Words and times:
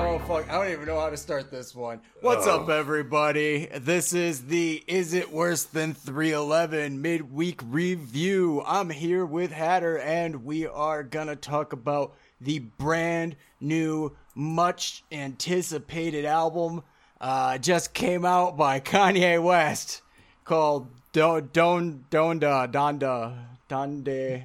Oh 0.00 0.18
fuck! 0.20 0.48
I 0.48 0.52
don't 0.64 0.72
even 0.72 0.86
know 0.86 1.00
how 1.00 1.10
to 1.10 1.16
start 1.16 1.50
this 1.50 1.74
one. 1.74 2.00
What's 2.20 2.46
Oh. 2.46 2.60
up, 2.62 2.68
everybody? 2.68 3.66
This 3.66 4.12
is 4.12 4.46
the 4.46 4.82
"Is 4.86 5.12
It 5.12 5.32
Worse 5.32 5.64
Than 5.64 5.92
311" 5.92 7.02
midweek 7.02 7.60
review. 7.64 8.62
I'm 8.66 8.90
here 8.90 9.26
with 9.26 9.50
Hatter, 9.50 9.98
and 9.98 10.44
we 10.44 10.66
are 10.66 11.02
gonna 11.02 11.34
talk 11.36 11.72
about 11.72 12.14
the 12.40 12.60
brand 12.60 13.34
new, 13.60 14.16
much 14.34 15.02
anticipated 15.10 16.24
album. 16.24 16.84
Uh, 17.20 17.58
just 17.58 17.92
came 17.92 18.24
out 18.24 18.56
by 18.56 18.78
Kanye 18.92 19.42
West, 19.42 20.02
called 20.44 20.86
Don 21.12 21.50
Don 21.52 22.04
Donda 22.08 22.70
Donda 22.70 23.36
Donde. 23.68 24.44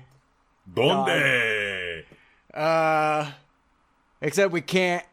Donde? 0.73 2.05
Uh, 2.53 3.31
except 4.21 4.51
we 4.51 4.61
can't 4.61 5.05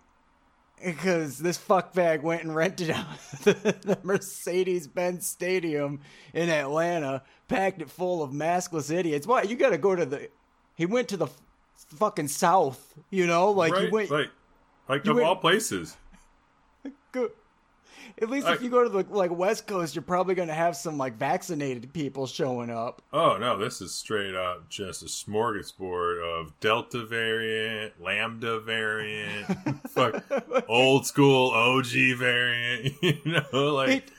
because 0.84 1.38
this 1.38 1.58
fuckbag 1.58 2.22
went 2.22 2.42
and 2.42 2.54
rented 2.54 2.90
out 2.90 3.06
the, 3.44 3.52
the 3.82 3.98
Mercedes 4.02 4.86
Benz 4.86 5.26
Stadium 5.26 6.00
in 6.34 6.48
Atlanta, 6.48 7.22
packed 7.48 7.82
it 7.82 7.90
full 7.90 8.22
of 8.22 8.30
maskless 8.30 8.90
idiots. 8.92 9.26
Why 9.26 9.42
you 9.42 9.56
got 9.56 9.70
to 9.70 9.78
go 9.78 9.94
to 9.94 10.06
the? 10.06 10.28
He 10.74 10.86
went 10.86 11.08
to 11.08 11.16
the 11.16 11.26
f- 11.26 11.40
fucking 11.96 12.28
south, 12.28 12.94
you 13.10 13.26
know, 13.26 13.50
like 13.50 13.72
right? 13.72 13.84
he 13.84 13.90
went. 13.90 14.10
like, 14.10 14.30
like 14.88 15.06
of 15.06 15.16
went- 15.16 15.26
all 15.26 15.36
places. 15.36 15.96
go, 17.12 17.30
at 18.20 18.30
least 18.30 18.46
if 18.48 18.62
you 18.62 18.70
go 18.70 18.82
to 18.82 18.88
the 18.88 19.04
like 19.10 19.30
West 19.30 19.66
Coast, 19.66 19.94
you're 19.94 20.02
probably 20.02 20.34
gonna 20.34 20.54
have 20.54 20.76
some 20.76 20.98
like 20.98 21.16
vaccinated 21.16 21.92
people 21.92 22.26
showing 22.26 22.70
up. 22.70 23.02
Oh 23.12 23.36
no, 23.38 23.56
this 23.58 23.80
is 23.80 23.94
straight 23.94 24.34
up 24.34 24.68
just 24.68 25.02
a 25.02 25.06
smorgasbord 25.06 26.22
of 26.22 26.58
Delta 26.60 27.04
variant, 27.04 28.00
Lambda 28.02 28.60
variant, 28.60 29.46
fuck, 29.88 30.24
old 30.68 31.06
school 31.06 31.50
OG 31.50 32.16
variant. 32.16 32.94
You 33.02 33.18
know, 33.24 33.74
like 33.74 34.10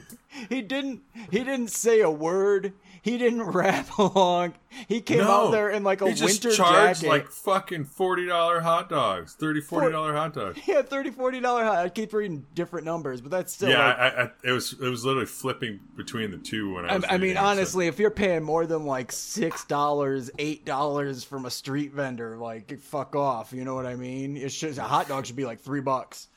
he, 0.49 0.55
he 0.55 0.61
didn't 0.61 1.01
he 1.29 1.39
didn't 1.39 1.69
say 1.69 2.01
a 2.01 2.09
word. 2.09 2.73
He 3.03 3.17
didn't 3.17 3.41
rap 3.51 3.97
along. 3.97 4.53
He 4.87 5.01
came 5.01 5.19
no, 5.19 5.31
out 5.47 5.51
there 5.51 5.71
in 5.71 5.83
like 5.83 6.01
a 6.01 6.09
he 6.09 6.13
just 6.13 6.43
winter 6.43 6.55
charged 6.55 7.01
jacket. 7.01 7.09
like 7.09 7.27
fucking 7.29 7.85
forty 7.85 8.27
dollar 8.27 8.59
hot 8.59 8.89
dogs, 8.89 9.33
30 9.33 9.61
40 9.61 9.91
dollar 9.91 10.13
hot 10.13 10.33
dogs. 10.33 10.59
Yeah, 10.67 10.83
30 10.83 11.09
40 11.09 11.39
dollar 11.39 11.63
high. 11.63 11.83
I 11.83 11.89
keep 11.89 12.13
reading 12.13 12.45
different 12.53 12.85
numbers, 12.85 13.19
but 13.19 13.31
that's 13.31 13.53
still. 13.53 13.69
Yeah, 13.69 13.87
like, 13.87 13.97
I, 13.97 14.07
I, 14.23 14.29
it 14.43 14.51
was 14.51 14.73
it 14.73 14.87
was 14.87 15.03
literally 15.03 15.25
flipping 15.25 15.79
between 15.97 16.29
the 16.29 16.37
two 16.37 16.75
when 16.75 16.85
I 16.85 16.89
I, 16.89 16.95
was. 16.97 17.05
I 17.05 17.11
mean, 17.13 17.21
reading 17.21 17.37
it, 17.37 17.39
so- 17.39 17.45
honestly, 17.45 17.87
if 17.87 17.97
you're 17.97 18.11
paying 18.11 18.43
more 18.43 18.67
than 18.67 18.85
like 18.85 19.11
six 19.11 19.65
dollars, 19.65 20.29
eight 20.37 20.63
dollars 20.63 21.23
from 21.23 21.45
a 21.45 21.51
street 21.51 21.93
vendor, 21.93 22.37
like 22.37 22.79
fuck 22.79 23.15
off. 23.15 23.51
You 23.51 23.65
know 23.65 23.73
what 23.73 23.87
I 23.87 23.95
mean? 23.95 24.37
It 24.37 24.51
should 24.51 24.77
a 24.77 24.83
hot 24.83 25.07
dog 25.07 25.25
should 25.25 25.35
be 25.35 25.45
like 25.45 25.59
three 25.59 25.81
bucks. 25.81 26.27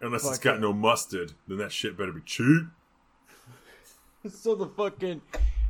unless 0.00 0.26
it's 0.26 0.38
got 0.38 0.56
it. 0.56 0.60
no 0.60 0.72
mustard, 0.72 1.32
then 1.46 1.58
that 1.58 1.70
shit 1.70 1.98
better 1.98 2.12
be 2.12 2.22
cheap. 2.22 2.64
So 4.30 4.54
the 4.54 4.66
fucking 4.66 5.20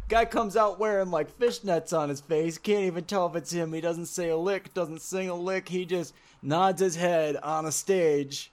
guy 0.09 0.25
comes 0.25 0.57
out 0.57 0.79
wearing 0.79 1.11
like 1.11 1.37
fishnets 1.39 1.97
on 1.97 2.09
his 2.09 2.21
face. 2.21 2.59
Can't 2.59 2.85
even 2.85 3.05
tell 3.05 3.27
if 3.27 3.37
it's 3.37 3.51
him. 3.53 3.73
He 3.73 3.81
doesn't 3.81 4.07
say 4.07 4.29
a 4.29 4.37
lick, 4.37 4.75
doesn't 4.75 5.01
sing 5.03 5.29
a 5.29 5.35
lick. 5.35 5.69
He 5.69 5.85
just 5.85 6.15
nods 6.43 6.81
his 6.81 6.97
head 6.97 7.37
on 7.37 7.67
a 7.67 7.73
stage, 7.73 8.53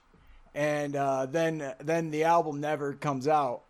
and 0.54 0.96
uh, 0.96 1.26
then 1.26 1.74
then 1.80 2.10
the 2.10 2.24
album 2.24 2.60
never 2.60 2.94
comes 2.94 3.28
out. 3.28 3.62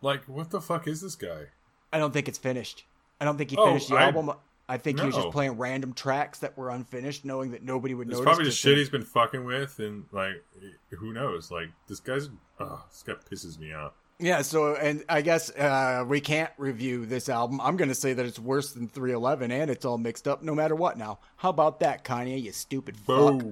Like, 0.00 0.24
what 0.24 0.50
the 0.50 0.60
fuck 0.60 0.88
is 0.88 1.00
this 1.00 1.14
guy? 1.14 1.44
I 1.92 1.98
don't 1.98 2.12
think 2.12 2.26
it's 2.28 2.38
finished. 2.38 2.84
I 3.20 3.24
don't 3.24 3.38
think 3.38 3.50
he 3.50 3.56
Oh, 3.56 3.66
finished 3.66 3.88
the 3.88 3.96
I- 3.96 4.04
album. 4.06 4.32
I 4.68 4.78
think 4.78 5.00
he 5.00 5.06
was 5.06 5.14
just 5.14 5.30
playing 5.30 5.58
random 5.58 5.92
tracks 5.92 6.38
that 6.38 6.56
were 6.56 6.70
unfinished, 6.70 7.24
knowing 7.26 7.50
that 7.50 7.62
nobody 7.62 7.94
would 7.94 8.06
It's 8.08 8.12
notice. 8.14 8.24
probably 8.24 8.44
just 8.46 8.58
shit 8.58 8.78
he's 8.78 8.88
been 8.88 9.02
fucking 9.04 9.44
with, 9.44 9.78
and 9.80 10.04
like, 10.12 10.42
who 10.90 11.12
knows? 11.12 11.50
Like, 11.50 11.68
this 11.88 12.00
guy's, 12.00 12.30
oh, 12.58 12.82
this 12.88 13.02
guy 13.02 13.12
pisses 13.30 13.58
me 13.58 13.74
off. 13.74 13.92
Yeah, 14.22 14.42
so 14.42 14.76
and 14.76 15.04
I 15.08 15.20
guess 15.20 15.50
uh, 15.50 16.04
we 16.06 16.20
can't 16.20 16.52
review 16.56 17.06
this 17.06 17.28
album. 17.28 17.60
I'm 17.60 17.76
going 17.76 17.88
to 17.88 17.94
say 17.94 18.12
that 18.12 18.24
it's 18.24 18.38
worse 18.38 18.70
than 18.70 18.86
311, 18.88 19.50
and 19.50 19.68
it's 19.68 19.84
all 19.84 19.98
mixed 19.98 20.28
up 20.28 20.44
no 20.44 20.54
matter 20.54 20.76
what. 20.76 20.96
Now, 20.96 21.18
how 21.36 21.50
about 21.50 21.80
that, 21.80 22.04
Kanye? 22.04 22.40
You 22.40 22.52
stupid 22.52 22.96
fuck. 22.96 23.42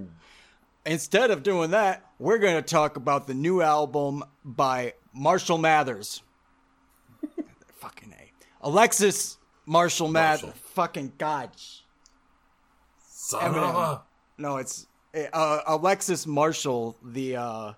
Instead 0.87 1.33
of 1.33 1.43
doing 1.43 1.73
that, 1.73 2.05
we're 2.21 2.39
going 2.39 2.55
to 2.55 2.63
talk 2.63 2.97
about 2.97 3.27
the 3.27 3.35
new 3.35 3.61
album 3.61 4.23
by 4.45 4.95
Marshall 5.13 5.59
Mathers. 5.59 6.23
Fucking 7.81 8.15
a. 8.19 8.67
Alexis 8.67 9.39
Marshall 9.67 10.09
Mathers. 10.09 10.43
Marshall. 10.45 10.61
Fucking 10.75 11.13
god. 11.19 11.51
Eminem. 13.33 14.01
No, 14.39 14.57
it's 14.57 14.87
uh, 15.33 15.61
Alexis 15.67 16.27
Marshall, 16.27 16.97
the 17.03 17.37
uh, 17.37 17.73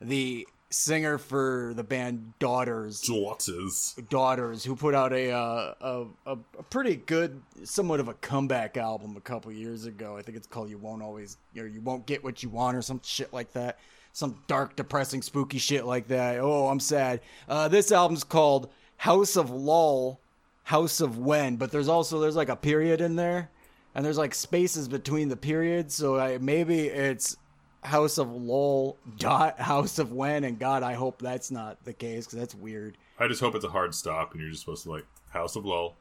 the 0.00 0.46
singer 0.72 1.18
for 1.18 1.72
the 1.74 1.84
band 1.84 2.32
Daughters. 2.38 3.00
daughters. 3.00 3.94
Daughters, 4.08 4.64
who 4.64 4.74
put 4.76 4.94
out 4.94 5.12
a, 5.12 5.30
uh, 5.30 5.74
a 5.80 6.06
a 6.26 6.62
pretty 6.70 6.96
good, 6.96 7.40
somewhat 7.64 8.00
of 8.00 8.08
a 8.08 8.14
comeback 8.14 8.76
album 8.76 9.16
a 9.16 9.20
couple 9.20 9.52
years 9.52 9.86
ago. 9.86 10.16
I 10.16 10.22
think 10.22 10.36
it's 10.36 10.46
called 10.46 10.70
"You 10.70 10.78
Won't 10.78 11.02
Always," 11.02 11.36
or 11.56 11.66
"You 11.66 11.80
Won't 11.80 12.06
Get 12.06 12.24
What 12.24 12.42
You 12.42 12.48
Want," 12.48 12.76
or 12.76 12.82
some 12.82 13.00
shit 13.04 13.32
like 13.32 13.52
that. 13.52 13.78
Some 14.14 14.42
dark, 14.46 14.76
depressing, 14.76 15.22
spooky 15.22 15.58
shit 15.58 15.86
like 15.86 16.08
that. 16.08 16.38
Oh, 16.38 16.68
I'm 16.68 16.80
sad. 16.80 17.20
Uh, 17.48 17.68
this 17.68 17.92
album's 17.92 18.24
called 18.24 18.70
"House 18.96 19.36
of 19.36 19.50
Lull," 19.50 20.20
"House 20.64 21.00
of 21.00 21.18
When," 21.18 21.56
but 21.56 21.70
there's 21.70 21.88
also 21.88 22.20
there's 22.20 22.36
like 22.36 22.48
a 22.48 22.56
period 22.56 23.00
in 23.00 23.16
there, 23.16 23.50
and 23.94 24.04
there's 24.04 24.18
like 24.18 24.34
spaces 24.34 24.88
between 24.88 25.28
the 25.28 25.36
periods. 25.36 25.94
So 25.94 26.18
I, 26.18 26.38
maybe 26.38 26.86
it's 26.88 27.36
House 27.82 28.18
of 28.18 28.30
Lull 28.30 28.96
dot 29.18 29.60
House 29.60 29.98
of 29.98 30.12
When, 30.12 30.44
and 30.44 30.58
God, 30.58 30.82
I 30.82 30.94
hope 30.94 31.20
that's 31.20 31.50
not 31.50 31.84
the 31.84 31.92
case 31.92 32.26
because 32.26 32.38
that's 32.38 32.54
weird. 32.54 32.96
I 33.18 33.28
just 33.28 33.40
hope 33.40 33.54
it's 33.54 33.64
a 33.64 33.70
hard 33.70 33.94
stop, 33.94 34.32
and 34.32 34.40
you're 34.40 34.50
just 34.50 34.62
supposed 34.62 34.84
to 34.84 34.90
like 34.90 35.06
House 35.30 35.56
of 35.56 35.64
Lull, 35.64 35.96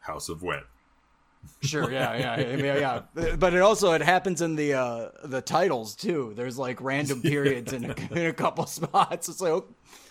House 0.00 0.28
of 0.28 0.42
When. 0.42 0.62
Sure, 1.62 1.90
yeah, 1.90 2.16
yeah, 2.18 2.32
I 2.32 2.56
mean, 2.56 2.64
yeah. 2.66 3.00
But 3.14 3.54
it 3.54 3.62
also 3.62 3.92
it 3.94 4.02
happens 4.02 4.42
in 4.42 4.56
the 4.56 4.74
uh 4.74 5.08
the 5.24 5.40
titles 5.40 5.94
too. 5.94 6.34
There's 6.36 6.58
like 6.58 6.82
random 6.82 7.22
periods 7.22 7.72
in 7.72 7.86
a, 7.86 7.94
in 8.10 8.26
a 8.26 8.32
couple 8.34 8.66
spots. 8.66 9.26
It's 9.30 9.40
like, 9.40 9.52
oh, 9.52 9.64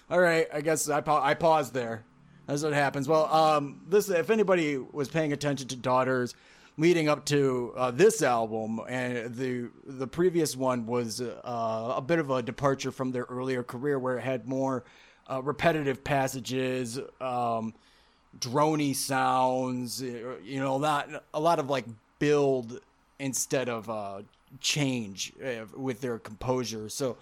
all 0.10 0.20
right, 0.20 0.48
I 0.52 0.62
guess 0.62 0.90
I 0.90 1.02
pa- 1.02 1.24
I 1.24 1.36
paused 1.36 1.72
there. 1.74 2.04
That's 2.48 2.64
what 2.64 2.74
happens. 2.74 3.08
Well, 3.08 3.32
um, 3.32 3.82
this 3.88 4.10
if 4.10 4.32
anybody 4.32 4.78
was 4.78 5.08
paying 5.08 5.32
attention 5.32 5.68
to 5.68 5.76
Daughters 5.76 6.34
leading 6.80 7.10
up 7.10 7.26
to 7.26 7.74
uh, 7.76 7.92
this 7.92 8.24
album, 8.24 8.80
and 8.88 9.36
the 9.36 9.70
the 9.86 10.08
previous 10.08 10.56
one 10.56 10.88
was 10.88 11.22
uh, 11.22 11.94
a 11.96 12.02
bit 12.02 12.18
of 12.18 12.32
a 12.32 12.42
departure 12.42 12.92
from 12.92 13.12
their 13.12 13.26
earlier 13.26 13.62
career, 13.62 14.00
where 14.00 14.18
it 14.18 14.24
had 14.24 14.48
more 14.48 14.84
uh, 15.30 15.42
repetitive 15.44 16.04
passages. 16.04 16.98
Um, 17.20 17.74
drony 18.40 18.96
sounds, 18.96 20.02
you 20.02 20.60
know, 20.60 20.78
not 20.78 21.10
a 21.34 21.40
lot 21.40 21.60
of 21.60 21.70
like 21.70 21.86
build 22.18 22.80
instead 23.20 23.68
of 23.68 23.90
uh, 23.90 24.22
change 24.62 25.34
uh, 25.44 25.66
with 25.76 26.00
their 26.02 26.18
composure. 26.18 26.88
So, 26.90 27.18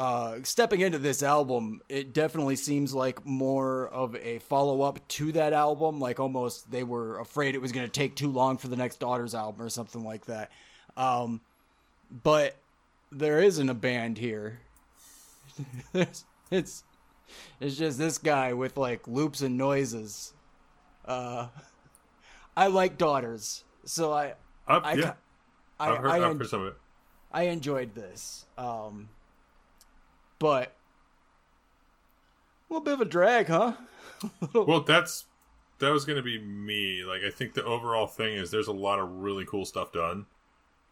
uh, 0.00 0.38
stepping 0.44 0.80
into 0.80 0.98
this 0.98 1.22
album, 1.22 1.82
it 1.90 2.14
definitely 2.14 2.56
seems 2.56 2.94
like 2.94 3.26
more 3.26 3.86
of 3.88 4.16
a 4.16 4.38
follow 4.38 4.80
up 4.80 5.06
to 5.08 5.30
that 5.32 5.52
album. 5.52 6.00
Like 6.00 6.18
almost 6.18 6.70
they 6.70 6.84
were 6.84 7.18
afraid 7.18 7.54
it 7.54 7.60
was 7.60 7.70
going 7.70 7.84
to 7.84 7.92
take 7.92 8.16
too 8.16 8.30
long 8.30 8.56
for 8.56 8.68
the 8.68 8.76
next 8.76 8.98
Daughters 8.98 9.34
album 9.34 9.60
or 9.60 9.68
something 9.68 10.02
like 10.02 10.24
that. 10.24 10.50
Um, 10.96 11.42
but 12.22 12.56
there 13.12 13.40
isn't 13.40 13.68
a 13.68 13.74
band 13.74 14.16
here. 14.16 14.60
it's 15.92 16.24
it's 17.60 17.76
just 17.76 17.98
this 17.98 18.16
guy 18.16 18.54
with 18.54 18.78
like 18.78 19.06
loops 19.06 19.42
and 19.42 19.58
noises. 19.58 20.32
Uh, 21.04 21.48
I 22.56 22.68
like 22.68 22.96
daughters, 22.96 23.64
so 23.84 24.14
I 24.14 24.32
Up, 24.66 24.86
I 24.86 24.94
yeah, 24.94 25.12
I 25.78 25.90
I've 25.90 25.98
heard, 25.98 26.10
I, 26.10 26.16
I've 26.16 26.38
heard 26.38 26.48
some 26.48 26.62
of 26.62 26.66
it. 26.68 26.78
I 27.30 27.42
enjoyed 27.44 27.94
this. 27.94 28.46
Um, 28.56 29.10
but 30.40 30.74
a 32.68 32.72
little 32.72 32.84
bit 32.84 32.94
of 32.94 33.00
a 33.00 33.04
drag, 33.04 33.46
huh? 33.46 33.74
Well, 34.52 34.80
that's 34.80 35.24
that 35.78 35.90
was 35.90 36.04
gonna 36.04 36.20
be 36.22 36.38
me. 36.38 37.04
Like, 37.04 37.22
I 37.26 37.30
think 37.30 37.54
the 37.54 37.64
overall 37.64 38.06
thing 38.06 38.34
is 38.34 38.50
there's 38.50 38.66
a 38.68 38.72
lot 38.72 38.98
of 38.98 39.08
really 39.20 39.44
cool 39.46 39.64
stuff 39.64 39.92
done. 39.92 40.26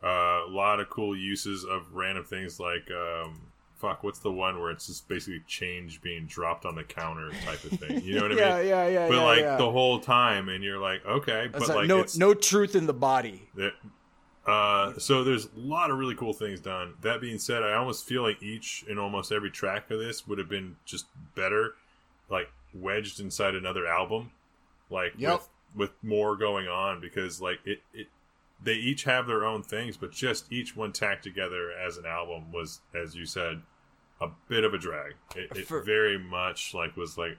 Uh, 0.02 0.46
a 0.46 0.48
lot 0.48 0.78
of 0.80 0.88
cool 0.88 1.14
uses 1.16 1.64
of 1.64 1.82
random 1.92 2.24
things 2.24 2.58
like 2.60 2.88
um, 2.90 3.40
fuck, 3.76 4.02
what's 4.02 4.20
the 4.20 4.30
one 4.32 4.58
where 4.60 4.70
it's 4.70 4.86
just 4.86 5.08
basically 5.08 5.42
change 5.46 6.00
being 6.00 6.24
dropped 6.26 6.64
on 6.64 6.74
the 6.74 6.84
counter 6.84 7.30
type 7.44 7.62
of 7.64 7.78
thing? 7.78 8.00
You 8.02 8.14
know 8.16 8.22
what 8.22 8.32
I 8.32 8.34
yeah, 8.38 8.56
mean? 8.58 8.66
yeah, 8.68 8.88
yeah, 8.88 9.08
But 9.08 9.14
yeah, 9.14 9.18
But 9.20 9.24
like 9.26 9.40
yeah. 9.40 9.56
the 9.56 9.70
whole 9.70 10.00
time, 10.00 10.48
and 10.48 10.64
you're 10.64 10.78
like, 10.78 11.04
okay, 11.04 11.48
but 11.52 11.60
like 11.62 11.68
like 11.76 11.86
no 11.88 12.06
no 12.16 12.32
truth 12.32 12.74
in 12.76 12.86
the 12.86 12.94
body. 12.94 13.48
that- 13.56 13.74
uh, 14.48 14.98
so 14.98 15.22
there's 15.24 15.46
a 15.46 15.58
lot 15.58 15.90
of 15.90 15.98
really 15.98 16.14
cool 16.14 16.32
things 16.32 16.60
done. 16.60 16.94
That 17.02 17.20
being 17.20 17.38
said, 17.38 17.62
I 17.62 17.74
almost 17.74 18.06
feel 18.06 18.22
like 18.22 18.42
each 18.42 18.84
and 18.88 18.98
almost 18.98 19.30
every 19.30 19.50
track 19.50 19.90
of 19.90 19.98
this 19.98 20.26
would 20.26 20.38
have 20.38 20.48
been 20.48 20.76
just 20.84 21.06
better, 21.34 21.74
like 22.30 22.50
wedged 22.74 23.20
inside 23.20 23.54
another 23.54 23.86
album, 23.86 24.30
like 24.90 25.12
Yep. 25.18 25.32
with 25.32 25.48
with 25.74 25.90
more 26.02 26.34
going 26.36 26.66
on 26.66 26.98
because 27.00 27.40
like 27.42 27.58
it 27.66 27.80
it 27.92 28.06
they 28.62 28.74
each 28.74 29.04
have 29.04 29.26
their 29.26 29.44
own 29.44 29.62
things, 29.62 29.96
but 29.96 30.12
just 30.12 30.50
each 30.50 30.74
one 30.74 30.92
tacked 30.92 31.22
together 31.24 31.70
as 31.70 31.96
an 31.96 32.06
album 32.06 32.50
was, 32.50 32.80
as 32.94 33.14
you 33.14 33.24
said, 33.26 33.62
a 34.20 34.28
bit 34.48 34.64
of 34.64 34.74
a 34.74 34.78
drag. 34.78 35.12
It, 35.36 35.56
it 35.56 35.66
For- 35.68 35.82
very 35.82 36.18
much 36.18 36.74
like 36.74 36.96
was 36.96 37.16
like, 37.18 37.36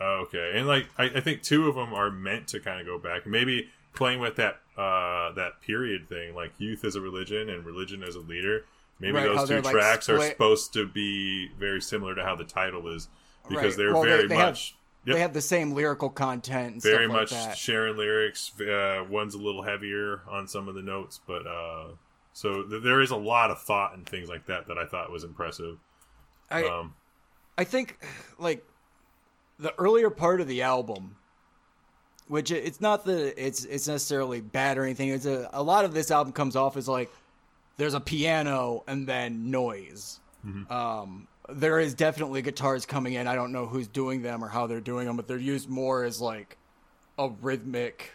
oh, 0.00 0.24
okay, 0.26 0.52
and 0.56 0.66
like 0.66 0.88
I, 0.98 1.04
I 1.04 1.20
think 1.20 1.42
two 1.42 1.68
of 1.68 1.74
them 1.76 1.94
are 1.94 2.10
meant 2.10 2.48
to 2.48 2.60
kind 2.60 2.80
of 2.80 2.86
go 2.86 2.98
back, 2.98 3.26
maybe 3.26 3.68
playing 3.94 4.20
with 4.20 4.36
that 4.36 4.56
uh 4.76 5.32
that 5.32 5.60
period 5.60 6.08
thing, 6.08 6.34
like 6.34 6.52
youth 6.58 6.84
as 6.84 6.96
a 6.96 7.00
religion 7.00 7.48
and 7.50 7.64
religion 7.64 8.02
as 8.02 8.14
a 8.16 8.20
leader. 8.20 8.64
Maybe 9.00 9.12
Right, 9.14 9.24
those 9.24 9.40
two 9.42 9.46
they're, 9.54 9.62
like, 9.62 9.72
tracks 9.72 10.08
are 10.08 10.20
supposed 10.20 10.72
to 10.74 10.86
be 10.86 11.48
very 11.58 11.80
similar 11.80 12.14
to 12.14 12.22
how 12.22 12.36
the 12.36 12.44
title 12.44 12.88
is 12.88 13.08
because 13.48 13.64
Right. 13.64 13.76
they're 13.76 13.92
Well, 13.94 14.04
very 14.04 14.28
they 14.28 14.34
have- 14.36 14.48
much. 14.52 14.76
Yep. 15.04 15.14
They 15.16 15.20
have 15.22 15.34
the 15.34 15.40
same 15.40 15.72
lyrical 15.72 16.10
content 16.10 16.74
and 16.74 16.82
very 16.82 17.06
stuff 17.06 17.12
much 17.16 17.32
like 17.32 17.40
that. 17.48 17.58
sharing 17.58 17.96
lyrics. 17.96 18.52
Uh, 18.60 19.04
one's 19.10 19.34
a 19.34 19.38
little 19.38 19.62
heavier 19.62 20.22
on 20.28 20.46
some 20.46 20.68
of 20.68 20.76
the 20.76 20.82
notes, 20.82 21.18
but 21.26 21.44
uh, 21.44 21.88
so 22.32 22.62
th- 22.62 22.84
there 22.84 23.00
is 23.00 23.10
a 23.10 23.16
lot 23.16 23.50
of 23.50 23.60
thought 23.60 23.94
and 23.94 24.08
things 24.08 24.28
like 24.28 24.46
that 24.46 24.68
that 24.68 24.78
I 24.78 24.86
thought 24.86 25.10
was 25.10 25.24
impressive. 25.24 25.78
I 26.52 26.62
Um, 26.64 26.94
I 27.58 27.64
think 27.64 27.98
like 28.38 28.64
the 29.58 29.74
earlier 29.76 30.08
part 30.08 30.40
of 30.40 30.46
the 30.46 30.62
album, 30.62 31.16
which 32.32 32.50
it's 32.50 32.80
not 32.80 33.04
that 33.04 33.34
it's 33.36 33.66
it's 33.66 33.86
necessarily 33.86 34.40
bad 34.40 34.78
or 34.78 34.84
anything. 34.84 35.10
It's 35.10 35.26
a 35.26 35.50
a 35.52 35.62
lot 35.62 35.84
of 35.84 35.92
this 35.92 36.10
album 36.10 36.32
comes 36.32 36.56
off 36.56 36.78
as 36.78 36.88
like 36.88 37.12
there's 37.76 37.92
a 37.92 38.00
piano 38.00 38.84
and 38.86 39.06
then 39.06 39.50
noise. 39.50 40.18
Um, 40.72 41.28
there 41.50 41.78
is 41.78 41.92
definitely 41.92 42.40
guitars 42.40 42.86
coming 42.86 43.12
in. 43.12 43.26
I 43.26 43.34
don't 43.34 43.52
know 43.52 43.66
who's 43.66 43.86
doing 43.86 44.22
them 44.22 44.42
or 44.42 44.48
how 44.48 44.66
they're 44.66 44.80
doing 44.80 45.06
them, 45.06 45.14
but 45.14 45.28
they're 45.28 45.36
used 45.36 45.68
more 45.68 46.04
as 46.04 46.22
like 46.22 46.56
a 47.18 47.28
rhythmic 47.28 48.12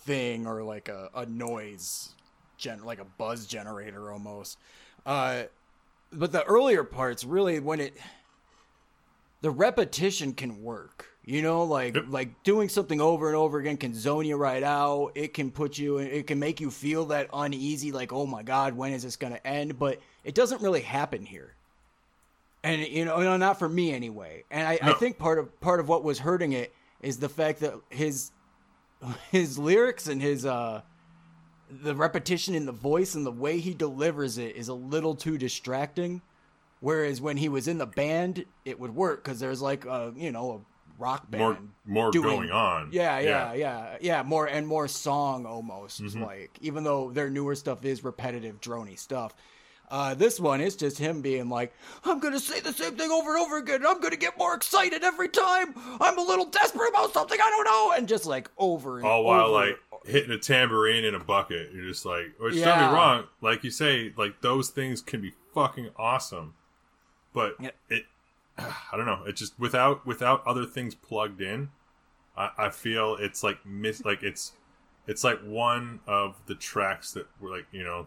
thing 0.00 0.46
or 0.46 0.62
like 0.62 0.88
a, 0.88 1.10
a 1.14 1.26
noise 1.26 2.14
gen 2.56 2.82
like 2.84 3.00
a 3.00 3.04
buzz 3.04 3.46
generator 3.46 4.10
almost. 4.10 4.56
Uh, 5.04 5.42
but 6.10 6.32
the 6.32 6.42
earlier 6.44 6.84
parts 6.84 7.22
really 7.22 7.60
when 7.60 7.80
it 7.80 7.98
the 9.42 9.50
repetition 9.50 10.32
can 10.32 10.62
work. 10.62 11.04
You 11.28 11.42
know, 11.42 11.64
like 11.64 11.94
Yep. 11.94 12.04
like 12.08 12.42
doing 12.42 12.70
something 12.70 13.02
over 13.02 13.26
and 13.26 13.36
over 13.36 13.58
again 13.58 13.76
can 13.76 13.92
zone 13.92 14.24
you 14.24 14.38
right 14.38 14.62
out. 14.62 15.12
It 15.14 15.34
can 15.34 15.50
put 15.50 15.76
you 15.76 15.98
it 15.98 16.26
can 16.26 16.38
make 16.38 16.58
you 16.58 16.70
feel 16.70 17.04
that 17.06 17.28
uneasy 17.34 17.92
like, 17.92 18.14
"Oh 18.14 18.24
my 18.24 18.42
god, 18.42 18.74
when 18.74 18.94
is 18.94 19.02
this 19.02 19.16
going 19.16 19.34
to 19.34 19.46
end?" 19.46 19.78
But 19.78 20.00
it 20.24 20.34
doesn't 20.34 20.62
really 20.62 20.80
happen 20.80 21.26
here. 21.26 21.54
And 22.64 22.80
you 22.80 23.04
know, 23.04 23.20
no, 23.20 23.36
not 23.36 23.58
for 23.58 23.68
me 23.68 23.92
anyway. 23.92 24.44
And 24.50 24.66
I, 24.66 24.78
I 24.80 24.92
think 24.94 25.18
part 25.18 25.38
of 25.38 25.60
part 25.60 25.80
of 25.80 25.88
what 25.90 26.02
was 26.02 26.18
hurting 26.18 26.52
it 26.52 26.72
is 27.02 27.18
the 27.18 27.28
fact 27.28 27.60
that 27.60 27.74
his 27.90 28.32
his 29.30 29.58
lyrics 29.58 30.06
and 30.08 30.22
his 30.22 30.46
uh 30.46 30.80
the 31.70 31.94
repetition 31.94 32.54
in 32.54 32.64
the 32.64 32.72
voice 32.72 33.14
and 33.14 33.26
the 33.26 33.30
way 33.30 33.58
he 33.58 33.74
delivers 33.74 34.38
it 34.38 34.56
is 34.56 34.68
a 34.68 34.74
little 34.74 35.14
too 35.14 35.36
distracting. 35.36 36.22
Whereas 36.80 37.20
when 37.20 37.36
he 37.36 37.50
was 37.50 37.68
in 37.68 37.76
the 37.76 37.86
band, 37.86 38.46
it 38.64 38.80
would 38.80 38.94
work 38.94 39.22
because 39.22 39.40
there's 39.40 39.60
like 39.60 39.84
a 39.84 40.14
you 40.16 40.32
know 40.32 40.52
a 40.52 40.77
rock 40.98 41.30
band. 41.30 41.40
more 41.42 41.58
more 41.86 42.10
doing- 42.10 42.24
going 42.36 42.50
on. 42.50 42.90
Yeah, 42.92 43.18
yeah, 43.20 43.52
yeah, 43.54 43.96
yeah, 44.00 44.22
More 44.22 44.46
and 44.46 44.66
more 44.66 44.88
song 44.88 45.46
almost 45.46 46.02
Mm-hmm. 46.02 46.22
like 46.22 46.58
even 46.60 46.84
though 46.84 47.10
their 47.10 47.30
newer 47.30 47.54
stuff 47.54 47.84
is 47.84 48.04
repetitive, 48.04 48.60
drony 48.60 48.98
stuff. 48.98 49.34
Uh, 49.90 50.12
this 50.12 50.38
one 50.38 50.60
is 50.60 50.76
just 50.76 50.98
him 50.98 51.22
being 51.22 51.48
like, 51.48 51.72
"I'm 52.04 52.18
gonna 52.20 52.38
say 52.40 52.60
the 52.60 52.74
same 52.74 52.96
thing 52.96 53.10
over 53.10 53.34
and 53.34 53.42
over 53.46 53.56
again. 53.56 53.86
I'm 53.86 54.00
gonna 54.02 54.16
get 54.16 54.36
more 54.36 54.54
excited 54.54 55.02
every 55.02 55.30
time. 55.30 55.72
I'm 55.98 56.18
a 56.18 56.22
little 56.22 56.44
desperate 56.44 56.90
about 56.90 57.14
something 57.14 57.38
I 57.40 57.48
don't 57.48 57.64
know," 57.64 57.92
and 57.96 58.06
just 58.06 58.26
like 58.26 58.50
over 58.58 58.98
and 58.98 59.06
All 59.06 59.24
while 59.24 59.46
over. 59.46 59.52
like 59.66 59.78
hitting 60.04 60.30
a 60.30 60.36
tambourine 60.38 61.04
in 61.06 61.14
a 61.14 61.18
bucket. 61.18 61.70
You're 61.72 61.86
just 61.86 62.04
like, 62.04 62.34
which 62.38 62.56
don't 62.56 62.78
be 62.78 62.94
wrong. 62.94 63.24
Like 63.40 63.64
you 63.64 63.70
say, 63.70 64.12
like 64.16 64.42
those 64.42 64.68
things 64.68 65.00
can 65.00 65.22
be 65.22 65.32
fucking 65.54 65.88
awesome, 65.96 66.52
but 67.32 67.54
Yeah. 67.58 67.70
it, 67.88 68.04
I 68.58 68.96
don't 68.96 69.06
know. 69.06 69.24
It 69.26 69.36
just 69.36 69.58
without 69.58 70.04
without 70.06 70.46
other 70.46 70.64
things 70.66 70.94
plugged 70.94 71.40
in, 71.40 71.68
I, 72.36 72.50
I 72.58 72.70
feel 72.70 73.16
it's 73.20 73.42
like 73.42 73.64
miss 73.64 74.04
like 74.04 74.22
it's 74.22 74.52
it's 75.06 75.24
like 75.24 75.40
one 75.40 76.00
of 76.06 76.36
the 76.46 76.54
tracks 76.54 77.12
that 77.12 77.26
were 77.40 77.50
like 77.50 77.66
you 77.72 77.84
know 77.84 78.06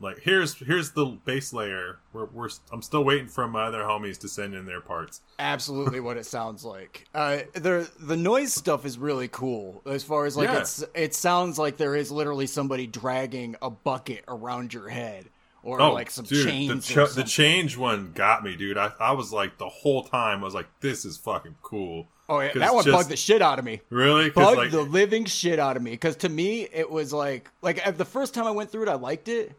like 0.00 0.18
here's 0.18 0.56
here's 0.56 0.90
the 0.90 1.04
base 1.06 1.52
layer 1.52 2.00
we're, 2.12 2.24
we're 2.24 2.48
i'm 2.72 2.82
still 2.82 3.04
waiting 3.04 3.28
for 3.28 3.46
my 3.46 3.62
other 3.66 3.82
homies 3.82 4.18
to 4.18 4.26
send 4.28 4.52
in 4.52 4.66
their 4.66 4.80
parts 4.80 5.20
absolutely 5.38 6.00
what 6.06 6.16
it 6.16 6.26
sounds 6.26 6.64
like. 6.64 7.04
Uh, 7.14 7.38
the 7.54 7.88
the 8.00 8.16
noise 8.16 8.52
stuff 8.52 8.84
is 8.84 8.98
really 8.98 9.28
cool 9.28 9.80
as 9.86 10.02
far 10.02 10.26
as 10.26 10.36
like 10.36 10.48
Yeah. 10.48 10.58
it's 10.58 10.82
it 10.94 11.14
sounds 11.14 11.56
like 11.58 11.76
there 11.76 11.94
is 11.94 12.10
literally 12.10 12.48
somebody 12.48 12.88
dragging 12.88 13.54
a 13.62 13.70
bucket 13.70 14.24
around 14.26 14.74
your 14.74 14.88
head 14.88 15.26
or 15.62 15.80
oh 15.80 15.92
like 15.92 16.10
some 16.10 16.24
dude 16.24 16.46
chains. 16.46 16.88
the, 16.88 17.06
ch- 17.06 17.14
the 17.14 17.24
change 17.24 17.76
one 17.76 18.12
got 18.14 18.42
me 18.42 18.56
dude 18.56 18.76
I, 18.78 18.92
I 19.00 19.12
was 19.12 19.32
like 19.32 19.58
the 19.58 19.68
whole 19.68 20.02
time 20.04 20.40
i 20.40 20.44
was 20.44 20.54
like 20.54 20.66
this 20.80 21.04
is 21.04 21.16
fucking 21.16 21.56
cool 21.62 22.06
oh 22.28 22.40
yeah, 22.40 22.52
that 22.54 22.74
one 22.74 22.84
just- 22.84 22.96
bugged 22.96 23.10
the 23.10 23.16
shit 23.16 23.42
out 23.42 23.58
of 23.58 23.64
me. 23.64 23.80
Really, 23.90 24.30
Bugged 24.30 24.56
like 24.56 24.70
the 24.70 24.82
living 24.82 25.24
shit 25.26 25.58
out 25.58 25.76
of 25.76 25.82
me 25.82 25.90
because 25.90 26.16
to 26.16 26.28
me 26.28 26.62
it 26.72 26.90
was 26.90 27.12
like 27.12 27.50
like 27.60 27.96
the 27.98 28.04
first 28.04 28.32
time 28.34 28.46
I 28.46 28.50
went 28.52 28.70
through 28.70 28.84
it 28.84 28.88
I 28.88 28.94
liked 28.94 29.28
it, 29.28 29.52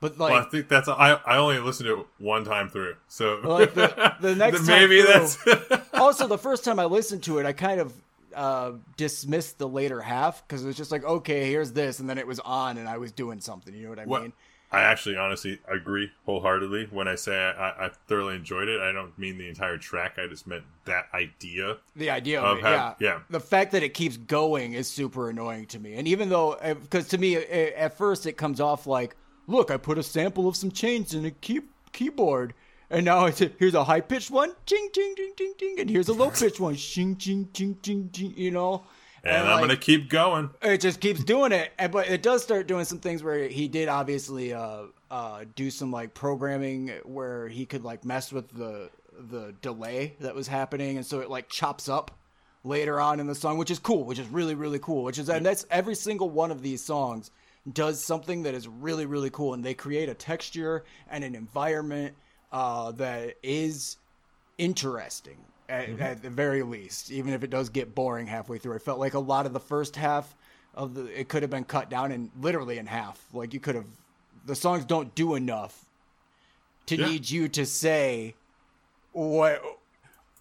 but 0.00 0.16
like 0.18 0.32
well, 0.32 0.42
I 0.46 0.48
think 0.48 0.68
that's 0.68 0.88
I. 0.88 1.18
I 1.26 1.36
only 1.36 1.58
listened 1.58 1.88
to 1.88 2.00
it 2.00 2.06
one 2.18 2.44
time 2.44 2.68
through, 2.70 2.94
so 3.08 3.40
Like, 3.44 3.74
the- 3.74 4.14
the 4.20 4.34
next 4.34 4.66
then 4.66 4.88
maybe 4.88 5.02
time 5.02 5.12
that's 5.68 5.88
also 5.94 6.26
the 6.28 6.38
first 6.38 6.64
time 6.64 6.78
I 6.78 6.86
listened 6.86 7.24
to 7.24 7.38
it, 7.38 7.46
I 7.46 7.52
kind 7.52 7.80
of 7.80 7.92
uh, 8.34 8.72
dismissed 8.96 9.58
the 9.58 9.68
later 9.68 10.00
half 10.00 10.46
because 10.46 10.62
it 10.64 10.66
was 10.68 10.76
just 10.76 10.92
like, 10.92 11.04
okay, 11.04 11.50
here's 11.50 11.72
this, 11.72 11.98
and 11.98 12.08
then 12.08 12.16
it 12.16 12.26
was 12.26 12.38
on, 12.40 12.78
and 12.78 12.88
I 12.88 12.96
was 12.98 13.12
doing 13.12 13.40
something. 13.40 13.74
You 13.74 13.82
know 13.84 13.90
what 13.90 13.98
I 13.98 14.04
What- 14.04 14.22
mean? 14.22 14.32
I 14.70 14.82
actually 14.82 15.16
honestly 15.16 15.60
agree 15.66 16.10
wholeheartedly 16.26 16.88
when 16.90 17.08
I 17.08 17.14
say 17.14 17.34
I, 17.36 17.86
I 17.86 17.90
thoroughly 18.06 18.36
enjoyed 18.36 18.68
it. 18.68 18.80
I 18.80 18.92
don't 18.92 19.18
mean 19.18 19.38
the 19.38 19.48
entire 19.48 19.78
track. 19.78 20.18
I 20.18 20.26
just 20.26 20.46
meant 20.46 20.64
that 20.84 21.06
idea. 21.14 21.78
The 21.96 22.10
idea 22.10 22.40
Of 22.42 22.52
of, 22.52 22.58
it, 22.58 22.64
have- 22.64 22.96
yeah. 23.00 23.08
yeah. 23.08 23.20
The 23.30 23.40
fact 23.40 23.72
that 23.72 23.82
it 23.82 23.94
keeps 23.94 24.16
going 24.18 24.74
is 24.74 24.86
super 24.86 25.30
annoying 25.30 25.66
to 25.68 25.78
me. 25.78 25.94
And 25.94 26.06
even 26.06 26.28
though, 26.28 26.58
because 26.82 27.08
to 27.08 27.18
me, 27.18 27.36
eh, 27.36 27.70
at 27.76 27.96
first 27.96 28.26
it 28.26 28.34
comes 28.36 28.60
off 28.60 28.86
like, 28.86 29.16
look, 29.46 29.70
I 29.70 29.78
put 29.78 29.96
a 29.96 30.02
sample 30.02 30.46
of 30.46 30.54
some 30.56 30.70
chains 30.70 31.14
in 31.14 31.24
a 31.24 31.30
key- 31.30 31.62
keyboard. 31.92 32.52
And 32.90 33.04
now 33.04 33.26
it's 33.26 33.38
here's 33.58 33.74
a 33.74 33.84
high 33.84 34.00
pitched 34.00 34.30
one, 34.30 34.52
ching 34.64 34.88
ching 34.94 35.14
ching 35.14 35.32
ching 35.36 35.52
ching, 35.58 35.76
and 35.80 35.90
here's 35.90 36.08
a 36.08 36.14
low 36.14 36.30
pitched 36.30 36.58
one, 36.58 36.74
ching 36.74 37.16
ching 37.16 37.48
ching 37.52 37.76
ching 37.82 38.08
ching. 38.12 38.32
You 38.34 38.50
know, 38.50 38.82
And, 39.24 39.36
I'm 39.36 39.46
like, 39.46 39.60
gonna 39.62 39.76
keep 39.76 40.08
going. 40.08 40.50
it 40.62 40.80
just 40.80 41.00
keeps 41.00 41.22
doing 41.24 41.52
it. 41.52 41.72
And, 41.78 41.90
but 41.92 42.08
it 42.08 42.22
does 42.22 42.42
start 42.42 42.66
doing 42.66 42.84
some 42.84 42.98
things 42.98 43.22
where 43.22 43.48
he 43.48 43.68
did 43.68 43.88
obviously 43.88 44.52
uh 44.52 44.84
uh 45.10 45.44
do 45.56 45.70
some 45.70 45.90
like 45.90 46.14
programming 46.14 46.88
where 47.04 47.48
he 47.48 47.66
could 47.66 47.84
like 47.84 48.04
mess 48.04 48.32
with 48.32 48.48
the 48.50 48.90
the 49.30 49.54
delay 49.62 50.14
that 50.20 50.34
was 50.34 50.46
happening. 50.46 50.96
And 50.96 51.06
so 51.06 51.20
it 51.20 51.30
like 51.30 51.48
chops 51.48 51.88
up 51.88 52.12
later 52.64 53.00
on 53.00 53.20
in 53.20 53.26
the 53.26 53.34
song 53.34 53.56
which 53.56 53.70
is 53.70 53.78
cool 53.78 54.04
which 54.04 54.18
is 54.18 54.26
really 54.28 54.54
really 54.54 54.80
cool 54.80 55.04
which 55.04 55.16
is 55.16 55.30
and 55.30 55.46
that's 55.46 55.64
every 55.70 55.94
single 55.94 56.28
one 56.28 56.50
of 56.50 56.60
these 56.60 56.84
songs 56.84 57.30
does 57.72 58.02
something 58.04 58.42
that 58.42 58.54
is 58.54 58.66
really 58.68 59.06
really 59.06 59.30
cool. 59.30 59.54
And 59.54 59.64
they 59.64 59.74
create 59.74 60.08
a 60.08 60.14
texture 60.14 60.84
and 61.10 61.24
an 61.24 61.34
environment 61.34 62.14
uh 62.52 62.92
that 62.92 63.34
is 63.42 63.96
interesting 64.58 65.38
at, 65.68 65.88
mm-hmm. 65.88 66.02
at 66.02 66.22
the 66.22 66.30
very 66.30 66.62
least 66.62 67.10
even 67.10 67.32
if 67.32 67.42
it 67.42 67.50
does 67.50 67.68
get 67.68 67.94
boring 67.94 68.26
halfway 68.26 68.58
through 68.58 68.74
i 68.74 68.78
felt 68.78 68.98
like 68.98 69.14
a 69.14 69.18
lot 69.18 69.46
of 69.46 69.52
the 69.52 69.60
first 69.60 69.96
half 69.96 70.34
of 70.74 70.94
the 70.94 71.04
it 71.20 71.28
could 71.28 71.42
have 71.42 71.50
been 71.50 71.64
cut 71.64 71.90
down 71.90 72.10
in 72.12 72.30
literally 72.40 72.78
in 72.78 72.86
half 72.86 73.22
like 73.32 73.52
you 73.52 73.60
could 73.60 73.74
have 73.74 73.86
the 74.46 74.54
songs 74.54 74.84
don't 74.84 75.14
do 75.14 75.34
enough 75.34 75.84
to 76.86 76.96
Yeah. 76.96 77.06
need 77.06 77.30
you 77.30 77.48
to 77.48 77.66
say 77.66 78.34
what 79.12 79.62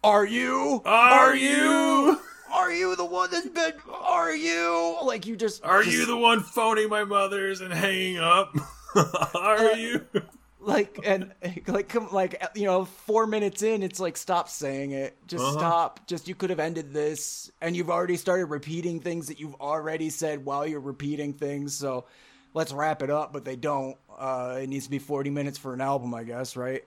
are 0.03 0.25
you 0.25 0.81
Are 0.86 1.36
you? 1.36 2.19
are 2.53 2.72
you 2.72 2.96
the 2.96 3.03
one 3.05 3.29
that's 3.29 3.48
been 3.48 3.74
are 3.91 4.34
you 4.34 4.96
like 5.03 5.25
you 5.25 5.36
just 5.36 5.63
Are 5.65 5.84
just- 5.84 5.96
you 5.96 6.05
the 6.05 6.15
one 6.17 6.41
phoning 6.41 6.88
my 6.89 7.03
mother's 7.03 7.60
and 7.62 7.74
hanging 7.74 8.17
up? 8.19 8.55
Are 9.36 9.74
you? 9.74 10.05
Like 10.67 11.00
and 11.05 11.33
like 11.67 11.89
come 11.89 12.09
like 12.12 12.41
you 12.55 12.65
know 12.65 12.86
four 12.86 13.25
minutes 13.25 13.63
in 13.63 13.81
it's 13.81 14.00
like 14.00 14.17
stop 14.17 14.50
saying 14.50 14.91
it 14.91 15.17
just 15.27 15.43
Uh-huh. 15.45 15.57
stop 15.57 16.05
just 16.07 16.27
you 16.27 16.36
could 16.36 16.50
have 16.51 16.59
ended 16.59 16.93
this 16.93 17.51
and 17.62 17.75
you've 17.75 17.89
already 17.89 18.17
started 18.17 18.45
repeating 18.45 19.00
things 19.00 19.27
that 19.27 19.39
you've 19.39 19.55
already 19.55 20.09
said 20.09 20.45
while 20.45 20.67
you're 20.67 20.79
repeating 20.79 21.33
things 21.33 21.74
so 21.74 22.05
let's 22.53 22.71
wrap 22.74 23.01
it 23.01 23.09
up 23.09 23.33
but 23.33 23.45
they 23.45 23.55
don't 23.55 23.97
uh 24.19 24.59
it 24.62 24.67
needs 24.67 24.86
to 24.86 24.91
be 24.91 25.00
40 25.00 25.29
minutes 25.29 25.57
for 25.57 25.74
an 25.74 25.81
album 25.81 26.13
i 26.13 26.24
guess 26.24 26.55
right 26.55 26.83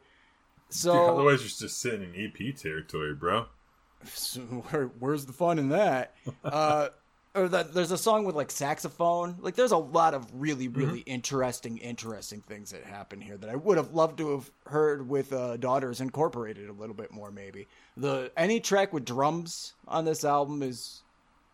so 0.69 0.93
Otherwise, 0.93 1.41
you're 1.41 1.49
just 1.69 1.81
sitting 1.81 2.15
in 2.15 2.33
EP 2.33 2.55
territory, 2.57 3.13
bro. 3.15 3.47
so 4.05 4.41
where, 4.41 4.87
where's 5.01 5.27
the 5.27 5.33
fun 5.33 5.59
in 5.59 5.71
that? 5.71 6.15
Uh, 6.45 6.89
or 7.35 7.49
that 7.49 7.73
there's 7.75 7.93
a 7.93 7.99
song 7.99 8.25
with 8.25 8.35
like 8.35 8.51
saxophone. 8.51 9.37
Like 9.41 9.55
there's 9.55 9.71
a 9.73 9.77
lot 9.77 10.15
of 10.15 10.27
really, 10.35 10.69
really 10.69 11.01
interesting, 11.01 11.79
interesting 11.79 12.41
things 12.41 12.71
that 12.73 12.85
happen 12.85 13.21
here 13.21 13.37
that 13.37 13.49
I 13.51 13.57
would 13.57 13.77
have 13.77 13.93
loved 13.93 14.19
to 14.19 14.31
have 14.33 14.51
heard 14.67 15.09
with 15.09 15.33
uh, 15.33 15.57
Daughters 15.57 16.01
Incorporated 16.01 16.69
a 16.69 16.73
little 16.73 16.95
bit 16.95 17.13
more. 17.13 17.31
Maybe 17.31 17.69
the 17.97 18.33
any 18.37 18.59
track 18.61 18.93
with 18.93 19.05
drums 19.05 19.75
on 19.87 20.05
this 20.05 20.25
album 20.25 20.63
is 20.63 21.03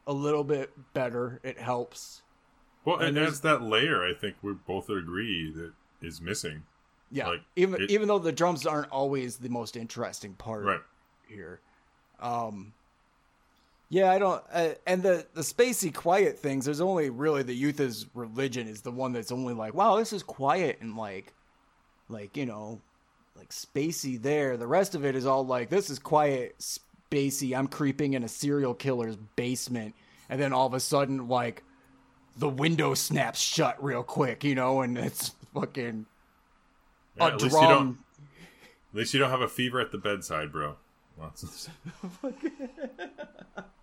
a 0.07 0.13
little 0.13 0.45
bit 0.45 0.71
better. 0.95 1.41
It 1.43 1.59
helps. 1.59 2.23
Well, 2.85 2.99
and, 2.99 3.17
And 3.17 3.27
that's 3.27 3.41
that 3.41 3.63
layer. 3.63 4.05
I 4.05 4.15
think 4.15 4.37
we 4.43 4.53
both 4.53 4.89
agree 4.89 5.51
that 5.53 5.73
is 6.01 6.21
missing. 6.21 6.63
Yeah, 7.11 7.29
Like, 7.29 7.43
even 7.57 7.83
it- 7.83 7.91
even 7.91 8.09
though 8.09 8.19
the 8.19 8.33
drums 8.33 8.65
aren't 8.67 8.91
always 8.91 9.37
the 9.39 9.49
most 9.49 9.77
interesting 9.77 10.35
part 10.35 10.65
Right. 10.65 10.81
here. 11.29 11.61
Um, 12.21 12.73
yeah, 13.89 14.11
I 14.11 14.19
don't. 14.19 14.43
Uh, 14.53 14.71
and 14.87 15.03
the 15.03 15.27
the 15.35 15.43
spacey 15.43 15.93
quiet 15.95 16.39
things. 16.39 16.65
There's 16.65 16.81
only 16.81 17.11
really 17.11 17.43
the 17.43 17.55
youth 17.55 17.81
is 17.81 18.07
religion 18.15 18.67
is 18.69 18.83
the 18.83 18.91
one 18.91 19.13
that's 19.13 19.33
only 19.33 19.55
like, 19.55 19.75
wow, 19.75 19.97
this 19.97 20.13
is 20.13 20.23
quiet 20.23 20.79
and 20.81 20.97
like, 20.97 21.33
like 22.09 22.37
you 22.37 22.47
know, 22.47 22.81
like 23.37 23.51
spacey. 23.51 24.21
There, 24.21 24.57
the 24.57 24.67
rest 24.67 24.95
of 24.95 25.05
it 25.05 25.15
is 25.15 25.27
all 25.27 25.47
like, 25.47 25.71
this 25.71 25.89
is 25.91 25.99
quiet, 25.99 26.57
spacey. 26.59 27.57
I'm 27.57 27.69
creeping 27.69 28.15
in 28.15 28.25
a 28.25 28.29
serial 28.29 28.75
killer's 28.75 29.17
basement, 29.37 29.95
and 30.29 30.41
then 30.41 30.53
all 30.53 30.67
of 30.67 30.75
a 30.75 30.81
sudden, 30.81 31.29
like, 31.29 31.63
the 32.37 32.49
window 32.49 32.95
snaps 32.95 33.41
shut 33.41 33.83
real 33.83 34.03
quick, 34.03 34.43
you 34.45 34.55
know, 34.55 34.81
and 34.83 34.99
it's 34.99 35.33
fucking 35.55 36.07
Yeah, 37.17 37.25
a 37.25 37.27
at 37.29 37.41
least 37.41 37.55
you 37.55 37.61
don't. 37.63 37.69
drum. 37.69 37.99
At 38.93 38.99
least 38.99 39.15
you 39.15 39.21
don't 39.21 39.31
have 39.31 39.41
a 39.43 39.49
fever 39.49 39.79
at 39.79 39.93
the 39.93 39.99
bedside, 39.99 40.51
bro. 40.51 40.77
Lots- 41.19 41.69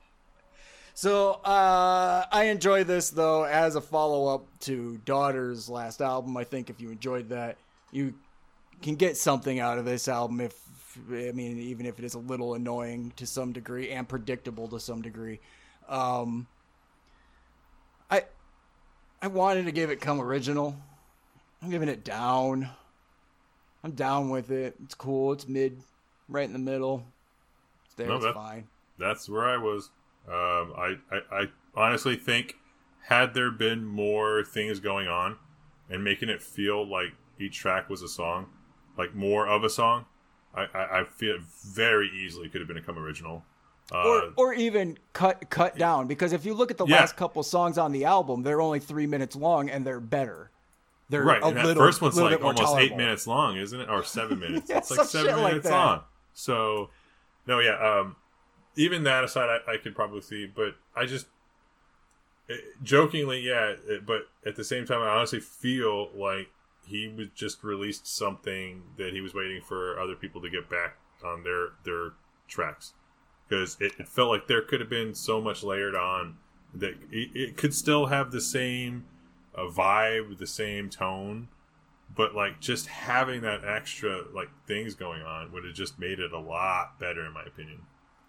So 0.95 1.33
uh, 1.43 2.25
I 2.31 2.45
enjoy 2.45 2.83
this 2.83 3.09
though 3.09 3.43
as 3.43 3.75
a 3.75 3.81
follow 3.81 4.33
up 4.33 4.45
to 4.61 4.99
Daughter's 5.05 5.69
last 5.69 6.01
album. 6.01 6.37
I 6.37 6.43
think 6.43 6.69
if 6.69 6.79
you 6.79 6.91
enjoyed 6.91 7.29
that, 7.29 7.57
you 7.91 8.13
can 8.81 8.95
get 8.95 9.17
something 9.17 9.59
out 9.59 9.77
of 9.77 9.85
this 9.85 10.07
album. 10.07 10.39
If 10.39 10.55
I 11.09 11.31
mean, 11.31 11.59
even 11.59 11.85
if 11.85 11.97
it 11.97 12.05
is 12.05 12.13
a 12.13 12.19
little 12.19 12.53
annoying 12.53 13.13
to 13.15 13.25
some 13.25 13.51
degree 13.51 13.89
and 13.89 14.07
predictable 14.07 14.67
to 14.67 14.79
some 14.79 15.01
degree. 15.01 15.39
Um, 15.89 16.45
I 18.11 18.25
I 19.21 19.27
wanted 19.27 19.65
to 19.65 19.71
give 19.71 19.89
it 19.89 19.99
come 19.99 20.21
original. 20.21 20.75
I'm 21.61 21.71
giving 21.71 21.89
it 21.89 22.03
down. 22.03 22.69
I'm 23.83 23.91
down 23.91 24.29
with 24.29 24.51
it. 24.51 24.75
It's 24.83 24.93
cool. 24.93 25.33
It's 25.33 25.47
mid, 25.47 25.81
right 26.29 26.45
in 26.45 26.53
the 26.53 26.59
middle. 26.59 27.05
It's 27.85 27.95
there. 27.95 28.07
No, 28.07 28.15
it's 28.15 28.25
that- 28.25 28.35
fine. 28.35 28.67
That's 28.99 29.27
where 29.27 29.43
I 29.43 29.57
was. 29.57 29.89
Um, 30.27 30.73
I, 30.77 30.95
I, 31.11 31.19
I 31.31 31.45
honestly 31.75 32.15
think 32.15 32.55
had 33.07 33.33
there 33.33 33.51
been 33.51 33.85
more 33.85 34.43
things 34.43 34.79
going 34.79 35.07
on 35.07 35.37
and 35.89 36.03
making 36.03 36.29
it 36.29 36.41
feel 36.41 36.87
like 36.87 37.13
each 37.39 37.57
track 37.59 37.89
was 37.89 38.01
a 38.01 38.07
song, 38.07 38.47
like 38.97 39.13
more 39.13 39.47
of 39.47 39.63
a 39.63 39.69
song, 39.69 40.05
I, 40.55 40.65
I, 40.73 40.99
I 41.01 41.03
feel 41.03 41.37
very 41.65 42.09
easily 42.09 42.47
could 42.47 42.61
have 42.61 42.67
been 42.67 42.77
a 42.77 42.81
come 42.81 42.97
original. 42.97 43.43
Uh, 43.91 43.97
or 44.07 44.33
or 44.37 44.53
even 44.53 44.97
cut 45.11 45.49
cut 45.49 45.77
down 45.77 46.07
because 46.07 46.31
if 46.31 46.45
you 46.45 46.53
look 46.53 46.71
at 46.71 46.77
the 46.77 46.85
Yeah. 46.87 47.01
last 47.01 47.17
couple 47.17 47.43
songs 47.43 47.77
on 47.77 47.91
the 47.91 48.05
album, 48.05 48.41
they're 48.41 48.61
only 48.61 48.79
three 48.79 49.05
minutes 49.05 49.35
long 49.35 49.69
and 49.69 49.85
they're 49.85 49.99
better. 49.99 50.51
They're 51.09 51.21
right, 51.23 51.41
a 51.43 51.47
and 51.47 51.57
that 51.57 51.65
little, 51.65 51.83
first 51.83 52.01
one's 52.01 52.15
like 52.15 52.41
almost 52.41 52.77
eight 52.77 52.95
minutes 52.95 53.27
long, 53.27 53.57
isn't 53.57 53.77
it? 53.79 53.89
Or 53.89 54.03
seven 54.03 54.39
minutes. 54.39 54.69
Yeah, 54.69 54.77
it's 54.77 54.89
like 54.89 55.05
seven 55.05 55.27
shit 55.31 55.37
like 55.37 55.51
minutes 55.51 55.69
long. 55.69 56.01
So, 56.33 56.89
no, 57.45 57.59
yeah. 57.59 57.75
Um, 57.77 58.15
even 58.75 59.03
that 59.03 59.23
aside, 59.23 59.49
I, 59.67 59.73
I 59.73 59.77
could 59.77 59.95
probably 59.95 60.21
see, 60.21 60.45
but 60.45 60.75
I 60.95 61.05
just 61.05 61.27
eh, 62.49 62.55
jokingly, 62.81 63.41
yeah. 63.41 63.75
It, 63.87 64.05
but 64.05 64.27
at 64.45 64.55
the 64.55 64.63
same 64.63 64.85
time, 64.85 65.01
I 65.01 65.09
honestly 65.09 65.39
feel 65.39 66.09
like 66.15 66.49
he 66.85 67.07
was 67.07 67.27
just 67.33 67.63
released 67.63 68.07
something 68.07 68.83
that 68.97 69.13
he 69.13 69.21
was 69.21 69.33
waiting 69.33 69.61
for 69.61 69.99
other 69.99 70.15
people 70.15 70.41
to 70.41 70.49
get 70.49 70.69
back 70.69 70.97
on 71.23 71.43
their 71.43 71.69
their 71.85 72.13
tracks 72.47 72.93
because 73.47 73.77
it, 73.79 73.93
it 73.99 74.07
felt 74.07 74.29
like 74.29 74.47
there 74.47 74.61
could 74.61 74.79
have 74.79 74.89
been 74.89 75.13
so 75.13 75.39
much 75.39 75.63
layered 75.63 75.95
on 75.95 76.37
that 76.73 76.95
it, 77.11 77.29
it 77.35 77.57
could 77.57 77.73
still 77.73 78.07
have 78.07 78.31
the 78.31 78.41
same 78.41 79.05
uh, 79.55 79.61
vibe, 79.61 80.37
the 80.37 80.47
same 80.47 80.89
tone, 80.89 81.47
but 82.15 82.35
like 82.35 82.59
just 82.59 82.87
having 82.87 83.41
that 83.41 83.63
extra 83.63 84.23
like 84.33 84.49
things 84.67 84.95
going 84.95 85.21
on 85.21 85.51
would 85.51 85.63
have 85.63 85.75
just 85.75 85.99
made 85.99 86.19
it 86.19 86.31
a 86.31 86.39
lot 86.39 86.99
better, 86.99 87.25
in 87.25 87.33
my 87.33 87.43
opinion. 87.43 87.81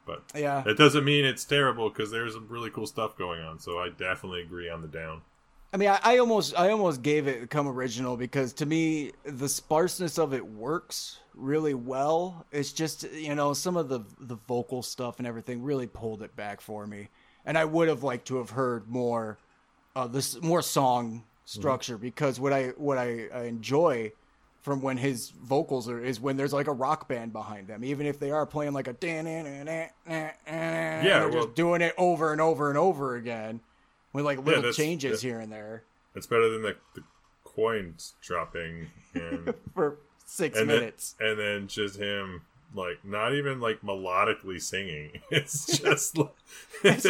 But 0.06 0.22
Yeah, 0.34 0.62
that 0.62 0.76
doesn't 0.76 1.04
mean 1.04 1.24
it's 1.24 1.44
terrible 1.44 1.88
because 1.88 2.10
there's 2.10 2.34
some 2.34 2.46
really 2.48 2.70
cool 2.70 2.86
stuff 2.86 3.16
going 3.16 3.40
on. 3.40 3.58
So 3.58 3.78
I 3.78 3.90
definitely 3.90 4.42
agree 4.42 4.68
on 4.68 4.82
the 4.82 4.88
down. 4.88 5.22
I 5.72 5.76
mean, 5.76 5.88
I, 5.88 5.98
I 6.04 6.18
almost 6.18 6.56
I 6.56 6.70
almost 6.70 7.02
gave 7.02 7.26
it 7.26 7.50
come 7.50 7.66
original 7.66 8.16
because 8.16 8.52
to 8.54 8.66
me 8.66 9.12
the 9.24 9.48
sparseness 9.48 10.18
of 10.18 10.32
it 10.32 10.46
works 10.46 11.18
really 11.34 11.74
well. 11.74 12.46
It's 12.52 12.72
just 12.72 13.10
you 13.12 13.34
know 13.34 13.52
some 13.54 13.76
of 13.76 13.88
the 13.88 14.00
the 14.20 14.36
vocal 14.46 14.82
stuff 14.82 15.18
and 15.18 15.26
everything 15.26 15.62
really 15.62 15.88
pulled 15.88 16.22
it 16.22 16.36
back 16.36 16.60
for 16.60 16.86
me, 16.86 17.08
and 17.44 17.58
I 17.58 17.64
would 17.64 17.88
have 17.88 18.04
liked 18.04 18.28
to 18.28 18.36
have 18.36 18.50
heard 18.50 18.88
more, 18.88 19.38
uh, 19.96 20.06
this 20.06 20.40
more 20.40 20.62
song 20.62 21.24
structure 21.44 21.98
because 21.98 22.38
what 22.38 22.52
I 22.52 22.68
what 22.76 22.96
I, 22.96 23.26
I 23.34 23.42
enjoy 23.44 24.12
from 24.64 24.80
when 24.80 24.96
his 24.96 25.28
vocals 25.28 25.90
are 25.90 26.02
is 26.02 26.18
when 26.18 26.38
there's 26.38 26.54
like 26.54 26.66
a 26.68 26.72
rock 26.72 27.06
band 27.06 27.34
behind 27.34 27.68
them, 27.68 27.84
even 27.84 28.06
if 28.06 28.18
they 28.18 28.30
are 28.30 28.46
playing 28.46 28.72
like 28.72 28.88
a 28.88 28.96
yeah, 29.02 29.88
Yeah, 30.06 31.02
they're 31.02 31.28
well- 31.28 31.44
just 31.44 31.54
doing 31.54 31.82
it 31.82 31.94
over 31.98 32.32
and 32.32 32.40
over 32.40 32.70
and 32.70 32.78
over 32.78 33.14
again 33.14 33.60
with 34.14 34.24
like 34.24 34.38
little 34.38 34.62
that's- 34.62 34.76
changes 34.76 35.20
that- 35.20 35.26
here 35.26 35.38
and 35.38 35.52
there 35.52 35.82
It's 36.14 36.26
better 36.26 36.48
than 36.48 36.62
the, 36.62 36.76
the 36.94 37.02
coins 37.44 38.14
dropping 38.22 38.88
and 39.14 39.52
for 39.74 39.98
six 40.24 40.58
and 40.58 40.68
then, 40.70 40.78
minutes. 40.80 41.14
and 41.20 41.38
then 41.38 41.68
just 41.68 41.98
him 41.98 42.40
like 42.74 43.04
not 43.04 43.34
even 43.34 43.60
like 43.60 43.82
melodically 43.82 44.60
singing. 44.60 45.10
It's 45.30 45.78
just 45.78 46.16
like, 46.16 46.32
And, 46.84 47.06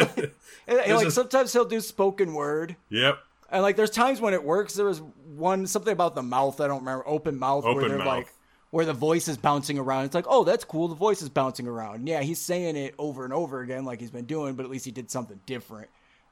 and, 0.67 0.93
like 0.95 1.03
just- 1.05 1.15
sometimes 1.15 1.53
he'll 1.53 1.63
do 1.65 1.79
spoken 1.79 2.33
word, 2.33 2.75
yep. 2.89 3.19
And 3.55 3.63
like 3.63 3.75
there's 3.75 3.89
times 3.89 4.21
when 4.21 4.33
it 4.33 4.43
works. 4.43 4.73
There 4.75 4.85
was 4.85 5.01
one 5.35 5.65
something 5.67 5.91
about 5.93 6.13
the 6.15 6.21
mouth 6.23 6.61
I 6.61 6.67
don't 6.67 6.79
remember, 6.79 7.07
open 7.07 7.37
mouth, 7.39 7.65
Open 7.65 7.75
where 7.81 7.89
they're 7.89 7.97
mouth. 7.97 8.07
like 8.07 8.33
where 8.71 8.85
the 8.85 8.93
voice 8.93 9.27
is 9.27 9.37
bouncing 9.37 9.79
around. 9.79 10.05
It's 10.05 10.15
like, 10.15 10.25
oh, 10.27 10.43
that's 10.43 10.63
cool. 10.65 10.87
The 10.89 10.95
voice 10.95 11.21
is 11.21 11.29
bouncing 11.29 11.67
around. 11.67 12.07
Yeah, 12.07 12.21
he's 12.21 12.39
saying 12.41 12.75
it 12.75 12.93
over 12.99 13.23
and 13.23 13.33
over 13.33 13.61
again, 13.61 13.85
like 13.85 13.99
he's 14.01 14.11
been 14.11 14.25
doing, 14.25 14.55
but 14.55 14.63
at 14.65 14.69
least 14.71 14.85
he 14.85 14.91
did 14.91 15.09
something 15.09 15.39
different. 15.45 15.89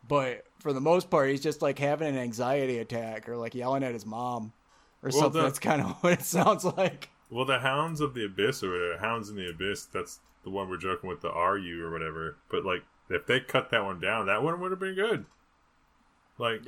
But 0.07 0.43
for 0.59 0.73
the 0.73 0.81
most 0.81 1.09
part, 1.09 1.29
he's 1.29 1.41
just 1.41 1.61
like 1.61 1.79
having 1.79 2.07
an 2.09 2.17
anxiety 2.17 2.79
attack 2.79 3.29
or 3.29 3.37
like 3.37 3.55
yelling 3.55 3.83
at 3.83 3.93
his 3.93 4.05
mom 4.05 4.51
or 5.01 5.09
Well, 5.09 5.21
something. 5.21 5.41
the- 5.41 5.47
That's 5.47 5.59
kind 5.59 5.81
of 5.81 5.91
what 6.03 6.13
it 6.13 6.21
sounds 6.23 6.65
like. 6.65 7.09
Well, 7.29 7.45
the 7.45 7.59
Hounds 7.59 8.01
of 8.01 8.13
the 8.13 8.25
Abyss 8.25 8.61
or 8.63 8.71
whatever, 8.71 8.97
Hounds 8.99 9.29
in 9.29 9.35
the 9.37 9.49
Abyss, 9.49 9.85
that's 9.85 10.19
the 10.43 10.49
one 10.51 10.69
we're 10.69 10.77
joking 10.77 11.09
with 11.09 11.21
the 11.21 11.31
RU 11.31 11.83
or 11.83 11.89
whatever. 11.91 12.35
But 12.51 12.65
like, 12.65 12.83
if 13.09 13.25
they 13.25 13.39
cut 13.39 13.69
that 13.71 13.83
one 13.85 13.99
down, 14.01 14.25
that 14.27 14.43
one 14.43 14.59
would 14.59 14.71
have 14.71 14.79
been 14.79 14.95
good. 14.95 15.25
Like, 16.37 16.61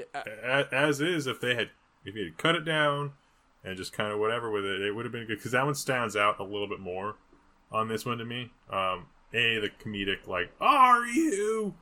as 0.72 1.02
is, 1.02 1.28
if 1.28 1.40
they 1.42 1.56
had, 1.56 1.70
if 2.06 2.16
you 2.16 2.24
had 2.26 2.38
cut 2.38 2.56
it 2.56 2.66
down 2.66 3.14
and 3.64 3.76
just 3.78 3.94
kind 3.94 4.12
of 4.12 4.20
whatever 4.20 4.52
with 4.52 4.64
it, 4.66 4.82
it 4.82 4.92
would 4.96 5.06
have 5.06 5.12
been 5.12 5.26
good 5.26 5.38
because 5.38 5.52
that 5.54 5.66
one 5.66 5.76
stands 5.76 6.16
out 6.16 6.40
a 6.40 6.44
little 6.44 6.68
bit 6.68 6.80
more 6.80 7.16
on 7.72 7.88
this 7.88 8.06
one 8.06 8.18
to 8.20 8.26
me. 8.26 8.52
Um, 8.70 9.08
a 9.34 9.60
the 9.60 9.70
comedic 9.84 10.28
like 10.28 10.52
are 10.62 11.06
you. 11.08 11.74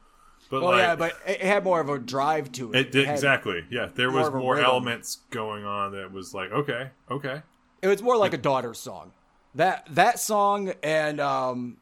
but 0.50 0.62
Well, 0.62 0.72
like, 0.72 0.80
yeah, 0.82 0.96
but 0.96 1.14
it 1.28 1.42
it 1.42 1.42
had 1.42 1.64
more 1.66 1.82
of 1.82 1.90
a 1.90 2.00
drive 2.00 2.52
to 2.54 2.72
it. 2.74 2.80
it 2.80 2.92
did 2.92 3.06
had- 3.06 3.14
exactly. 3.16 3.66
Yeah, 3.70 3.90
there 3.94 4.10
more 4.10 4.22
was 4.22 4.32
more 4.32 4.58
elements 4.60 5.20
going 5.30 5.66
on 5.66 5.92
that 5.92 6.12
was 6.12 6.34
like, 6.34 6.52
okay, 6.52 6.90
okay. 7.12 7.42
It 7.82 7.88
was 7.88 8.02
more 8.02 8.16
like 8.16 8.34
a 8.34 8.38
daughter's 8.38 8.80
song. 8.80 9.12
That 9.56 9.86
that 9.92 10.20
song 10.20 10.74
and 10.82 11.20
um, 11.20 11.78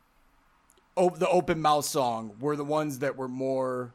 o- 0.98 1.12
the 1.16 1.30
open 1.30 1.62
mouth 1.62 1.86
song 1.86 2.34
were 2.40 2.56
the 2.56 2.66
ones 2.66 3.00
that 3.00 3.16
were 3.16 3.28
more 3.30 3.94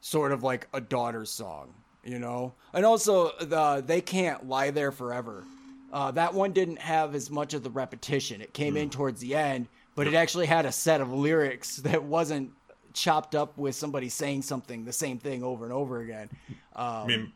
sort 0.00 0.32
of 0.32 0.42
like 0.42 0.68
a 0.72 0.80
daughter's 0.80 1.30
song, 1.30 1.72
you 2.04 2.18
know. 2.18 2.54
And 2.72 2.84
also 2.86 3.32
the 3.38 3.82
they 3.84 4.00
can't 4.00 4.48
lie 4.48 4.70
there 4.70 4.92
forever. 4.92 5.44
Uh, 5.92 6.10
that 6.12 6.34
one 6.34 6.52
didn't 6.52 6.78
have 6.80 7.14
as 7.14 7.30
much 7.30 7.54
of 7.54 7.62
the 7.62 7.70
repetition. 7.70 8.40
It 8.42 8.52
came 8.52 8.76
in 8.76 8.90
towards 8.90 9.20
the 9.20 9.34
end, 9.34 9.68
but 9.94 10.06
it 10.06 10.14
actually 10.14 10.46
had 10.46 10.66
a 10.66 10.72
set 10.72 11.00
of 11.00 11.10
lyrics 11.12 11.76
that 11.78 12.02
wasn't 12.04 12.50
chopped 12.92 13.34
up 13.34 13.56
with 13.56 13.74
somebody 13.74 14.08
saying 14.08 14.42
something 14.42 14.84
the 14.84 14.92
same 14.92 15.18
thing 15.18 15.42
over 15.42 15.64
and 15.64 15.72
over 15.72 16.00
again. 16.00 16.28
Um, 16.76 16.84
I 16.86 17.06
mean, 17.06 17.32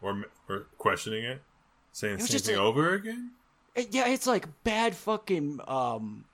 or 0.00 0.24
or 0.48 0.66
questioning 0.78 1.24
it, 1.24 1.42
saying 1.92 2.18
the 2.18 2.26
same 2.26 2.40
thing 2.40 2.56
a- 2.56 2.62
over 2.62 2.94
again. 2.94 3.32
It- 3.74 3.92
yeah, 3.92 4.08
it's 4.08 4.26
like 4.26 4.46
bad 4.64 4.94
fucking 4.94 5.60
um 5.66 6.24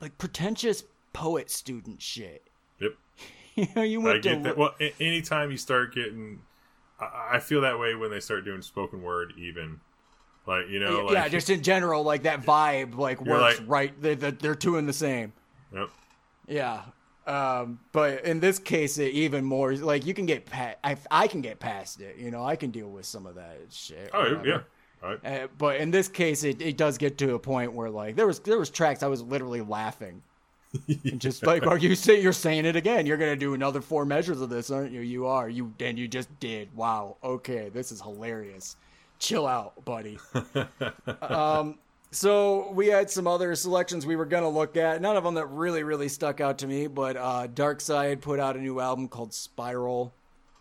like 0.00 0.16
pretentious 0.18 0.82
poet 1.12 1.50
student 1.50 2.00
shit. 2.02 2.42
Yep, 2.80 2.94
You 3.62 3.66
know, 3.74 3.82
you 3.82 4.00
I 4.02 4.04
went 4.04 4.22
to 4.22 4.28
get 4.28 4.42
that. 4.42 4.58
Well, 4.58 4.74
anytime 5.00 5.50
you 5.50 5.56
start 5.56 5.94
getting, 5.94 6.40
I, 7.00 7.30
I 7.34 7.38
feel 7.40 7.62
that 7.62 7.78
way 7.78 7.94
when 7.94 8.10
they 8.10 8.20
start 8.20 8.44
doing 8.44 8.60
spoken 8.60 9.02
word. 9.02 9.32
Even 9.38 9.80
like 10.46 10.68
you 10.68 10.78
know, 10.78 11.06
like 11.06 11.14
yeah, 11.14 11.28
just 11.28 11.48
in 11.48 11.62
general, 11.62 12.02
like 12.02 12.24
that 12.24 12.42
vibe, 12.46 12.96
like 12.96 13.20
works 13.24 13.58
like- 13.60 13.68
right. 13.68 14.02
They're, 14.02 14.14
they're, 14.14 14.30
they're 14.30 14.54
two 14.54 14.76
in 14.76 14.84
the 14.86 14.92
same. 14.92 15.32
yep. 15.74 15.88
Yeah, 16.48 16.82
um, 17.26 17.80
but 17.92 18.24
in 18.24 18.38
this 18.40 18.58
case, 18.58 18.98
it 18.98 19.12
even 19.12 19.44
more 19.44 19.74
like 19.74 20.06
you 20.06 20.14
can 20.14 20.26
get 20.26 20.44
past. 20.46 20.76
I, 20.84 20.96
I 21.10 21.26
can 21.26 21.40
get 21.40 21.58
past 21.58 22.00
it. 22.00 22.18
You 22.18 22.30
know, 22.30 22.44
I 22.44 22.56
can 22.56 22.70
deal 22.70 22.88
with 22.88 23.04
some 23.06 23.26
of 23.26 23.34
that 23.36 23.58
shit. 23.70 24.10
Oh 24.12 24.20
whatever. 24.20 24.46
yeah, 24.46 24.60
right. 25.02 25.24
Uh, 25.24 25.48
but 25.58 25.76
in 25.76 25.90
this 25.90 26.08
case, 26.08 26.44
it, 26.44 26.60
it 26.62 26.76
does 26.76 26.98
get 26.98 27.18
to 27.18 27.34
a 27.34 27.38
point 27.38 27.72
where 27.72 27.90
like 27.90 28.14
there 28.16 28.26
was 28.26 28.38
there 28.40 28.58
was 28.58 28.70
tracks 28.70 29.02
I 29.02 29.08
was 29.08 29.22
literally 29.22 29.62
laughing 29.62 30.22
And 31.04 31.20
just 31.20 31.46
like, 31.46 31.66
are 31.66 31.78
you 31.78 31.94
say 31.94 32.20
you're 32.20 32.32
saying 32.32 32.64
it 32.64 32.76
again? 32.76 33.06
You're 33.06 33.16
gonna 33.16 33.36
do 33.36 33.54
another 33.54 33.80
four 33.80 34.04
measures 34.04 34.40
of 34.40 34.50
this, 34.50 34.70
aren't 34.70 34.92
you? 34.92 35.00
You 35.00 35.26
are. 35.26 35.48
You 35.48 35.72
and 35.80 35.98
you 35.98 36.08
just 36.08 36.28
did. 36.40 36.74
Wow. 36.76 37.16
Okay, 37.22 37.70
this 37.72 37.92
is 37.92 38.00
hilarious. 38.00 38.76
Chill 39.18 39.46
out, 39.46 39.84
buddy. 39.84 40.18
um, 41.22 41.78
so 42.10 42.70
we 42.72 42.88
had 42.88 43.10
some 43.10 43.26
other 43.26 43.54
selections 43.54 44.06
we 44.06 44.16
were 44.16 44.26
gonna 44.26 44.48
look 44.48 44.76
at. 44.76 45.00
None 45.00 45.16
of 45.16 45.24
them 45.24 45.34
that 45.34 45.46
really, 45.46 45.82
really 45.82 46.08
stuck 46.08 46.40
out 46.40 46.58
to 46.58 46.66
me. 46.66 46.86
But 46.86 47.16
uh, 47.16 47.48
Darkside 47.48 48.20
put 48.20 48.40
out 48.40 48.56
a 48.56 48.60
new 48.60 48.80
album 48.80 49.08
called 49.08 49.32
Spiral. 49.32 50.12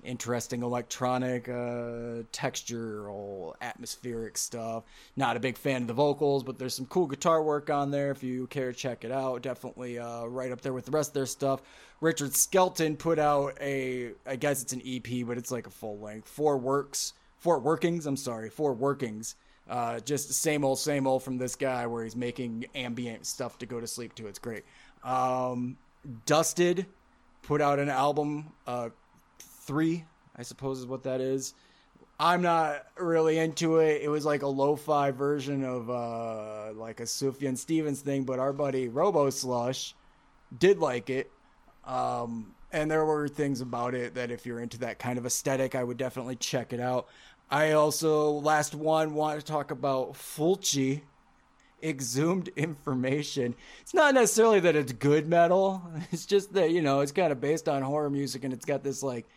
Interesting 0.05 0.63
electronic, 0.63 1.50
uh, 1.50 2.24
textural, 2.31 3.53
atmospheric 3.62 4.38
stuff. 4.38 4.83
Not 5.15 5.35
a 5.35 5.39
big 5.39 5.57
fan 5.57 5.81
of 5.81 5.88
the 5.88 5.93
vocals, 5.93 6.43
but 6.43 6.57
there's 6.57 6.74
some 6.74 6.85
cool 6.85 7.07
guitar 7.07 7.43
work 7.43 7.69
on 7.69 7.91
there. 7.91 8.12
If 8.12 8.24
you 8.24 8.47
care 8.47 8.71
check 8.71 9.03
it 9.03 9.12
out, 9.12 9.41
definitely 9.41 10.00
uh, 10.00 10.25
right 10.25 10.51
up 10.51 10.62
there 10.62 10.74
with 10.74 10.85
the 10.85 10.91
rest 10.91 11.09
of 11.09 11.13
their 11.15 11.25
stuff. 11.25 11.62
Richard 12.01 12.35
Skelton 12.35 12.97
put 12.97 13.19
out 13.19 13.57
a, 13.59 14.12
I 14.25 14.35
guess 14.35 14.62
it's 14.62 14.74
an 14.74 14.81
EP, 14.85 15.25
but 15.25 15.38
it's 15.38 15.51
like 15.51 15.67
a 15.67 15.71
full 15.71 16.00
length, 16.00 16.29
four 16.29 16.57
works, 16.57 17.13
four 17.39 17.59
workings. 17.59 18.05
I'm 18.05 18.17
sorry, 18.17 18.50
four 18.50 18.74
workings 18.74 19.35
uh, 19.69 20.00
just 20.00 20.31
same 20.33 20.63
old, 20.63 20.79
same 20.79 21.07
old 21.07 21.24
from 21.24 21.38
this 21.38 21.55
guy 21.55 21.88
where 21.88 22.03
he's 22.03 22.15
making 22.15 22.65
ambient 22.75 23.25
stuff 23.25 23.57
to 23.59 23.65
go 23.65 23.79
to 23.79 23.88
sleep 23.88 24.13
to. 24.15 24.27
It's 24.27 24.39
great. 24.39 24.63
Um, 25.03 25.77
Dusted 26.25 26.85
put 27.41 27.62
out 27.62 27.79
an 27.79 27.89
album, 27.89 28.51
uh, 28.67 28.89
three, 29.65 30.05
I 30.36 30.43
suppose 30.43 30.79
is 30.79 30.86
what 30.86 31.03
that 31.03 31.22
is. 31.22 31.53
I'm 32.19 32.41
not 32.41 32.86
really 32.98 33.39
into 33.39 33.77
it. 33.77 34.01
It 34.01 34.07
was 34.07 34.25
like 34.25 34.41
a 34.41 34.48
lo-fi 34.48 35.12
version 35.12 35.65
of 35.65 35.89
uh, 35.89 36.74
like 36.74 37.01
a 37.01 37.03
Sufjan 37.03 37.57
Stevens 37.57 38.01
thing, 38.01 38.24
but 38.24 38.39
our 38.39 38.53
buddy 38.53 38.88
Robo 38.88 39.29
Slush 39.29 39.93
did 40.57 40.79
like 40.79 41.10
it. 41.10 41.29
Um, 41.84 42.55
and 42.72 42.89
there 42.89 43.05
were 43.05 43.27
things 43.27 43.62
about 43.62 43.95
it 43.95 44.15
that 44.15 44.31
if 44.31 44.45
you're 44.45 44.60
into 44.60 44.79
that 44.79 44.98
kind 44.98 45.17
of 45.17 45.25
aesthetic, 45.25 45.75
I 45.75 45.84
would 45.84 45.98
definitely 45.98 46.36
check 46.38 46.72
it 46.72 46.79
out. 46.79 47.07
I 47.50 47.74
also 47.74 48.31
last 48.31 48.74
one 48.74 49.13
want 49.13 49.39
to 49.39 49.45
talk 49.45 49.72
about 49.72 50.13
Fulci 50.13 51.01
exhumed 51.84 52.50
information. 52.55 53.55
It's 53.81 53.93
not 53.93 54.13
necessarily 54.13 54.60
that 54.62 54.75
it's 54.75 54.93
good 54.93 55.27
metal. 55.27 55.81
It's 56.12 56.25
just 56.25 56.53
that, 56.53 56.72
you 56.72 56.81
know, 56.81 57.01
it's 57.01 57.12
kind 57.12 57.31
of 57.31 57.41
based 57.41 57.69
on 57.69 57.81
horror 57.81 58.10
music 58.10 58.43
and 58.43 58.53
it's 58.53 58.65
got 58.65 58.84
this 58.84 59.03
like 59.03 59.27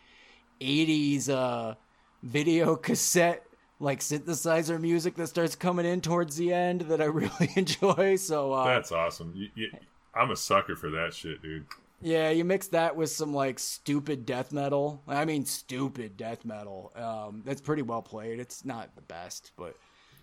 80s 0.61 1.29
uh 1.29 1.75
video 2.23 2.75
cassette 2.87 3.45
like 3.79 3.99
synthesizer 3.99 4.79
music 4.79 5.15
that 5.15 5.27
starts 5.27 5.55
coming 5.55 5.85
in 5.85 6.01
towards 6.01 6.35
the 6.35 6.51
end 6.51 6.81
that 6.81 7.01
I 7.01 7.05
really 7.05 7.51
enjoy. 7.55 8.15
So 8.17 8.53
uh 8.53 8.65
That's 8.65 8.91
awesome. 8.91 9.33
You, 9.35 9.49
you, 9.55 9.71
I'm 10.13 10.31
a 10.31 10.35
sucker 10.35 10.75
for 10.75 10.89
that 10.91 11.13
shit, 11.13 11.41
dude. 11.41 11.65
Yeah, 12.01 12.29
you 12.29 12.45
mix 12.45 12.67
that 12.69 12.95
with 12.95 13.09
some 13.09 13.33
like 13.33 13.59
stupid 13.59 14.25
death 14.25 14.53
metal. 14.53 15.01
I 15.07 15.25
mean, 15.25 15.45
stupid 15.45 16.15
death 16.15 16.45
metal. 16.45 16.93
Um, 16.95 17.43
that's 17.45 17.61
pretty 17.61 17.81
well 17.81 18.01
played. 18.01 18.39
It's 18.39 18.63
not 18.63 18.95
the 18.95 19.01
best, 19.01 19.51
but 19.57 19.75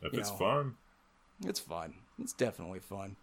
it's 0.03 0.31
know. 0.31 0.37
fun, 0.37 0.75
it's 1.45 1.61
fun. 1.61 1.95
It's 2.19 2.33
definitely 2.33 2.81
fun. 2.81 3.17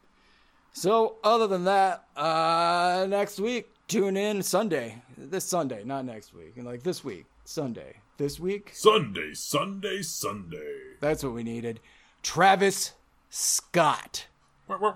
So, 0.71 1.17
other 1.23 1.47
than 1.47 1.65
that, 1.65 2.05
uh, 2.15 3.05
next 3.07 3.39
week, 3.39 3.69
tune 3.87 4.17
in 4.17 4.41
Sunday. 4.43 5.01
This 5.17 5.45
Sunday, 5.45 5.83
not 5.83 6.05
next 6.05 6.33
week. 6.33 6.53
And 6.57 6.65
like 6.65 6.83
this 6.83 7.03
week, 7.03 7.25
Sunday. 7.45 7.97
This 8.17 8.39
week, 8.39 8.71
Sunday, 8.73 9.33
Sunday, 9.33 10.01
Sunday. 10.03 10.77
that's 10.99 11.23
what 11.23 11.33
we 11.33 11.43
needed. 11.43 11.79
Travis 12.21 12.93
Scott. 13.31 14.27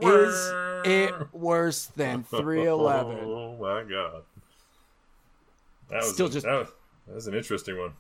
Is 0.02 0.52
it 0.86 1.14
worse 1.34 1.88
than 1.88 2.24
311? 2.30 3.20
Oh 3.26 3.58
my 3.58 3.84
god. 3.84 4.22
That 5.90 5.98
was 5.98 6.14
Still 6.14 6.28
a- 6.28 6.30
just- 6.30 6.46
that 6.46 6.60
was, 6.60 6.68
that 7.08 7.16
was 7.16 7.28
an 7.28 7.34
interesting 7.34 7.78
one. 7.78 7.94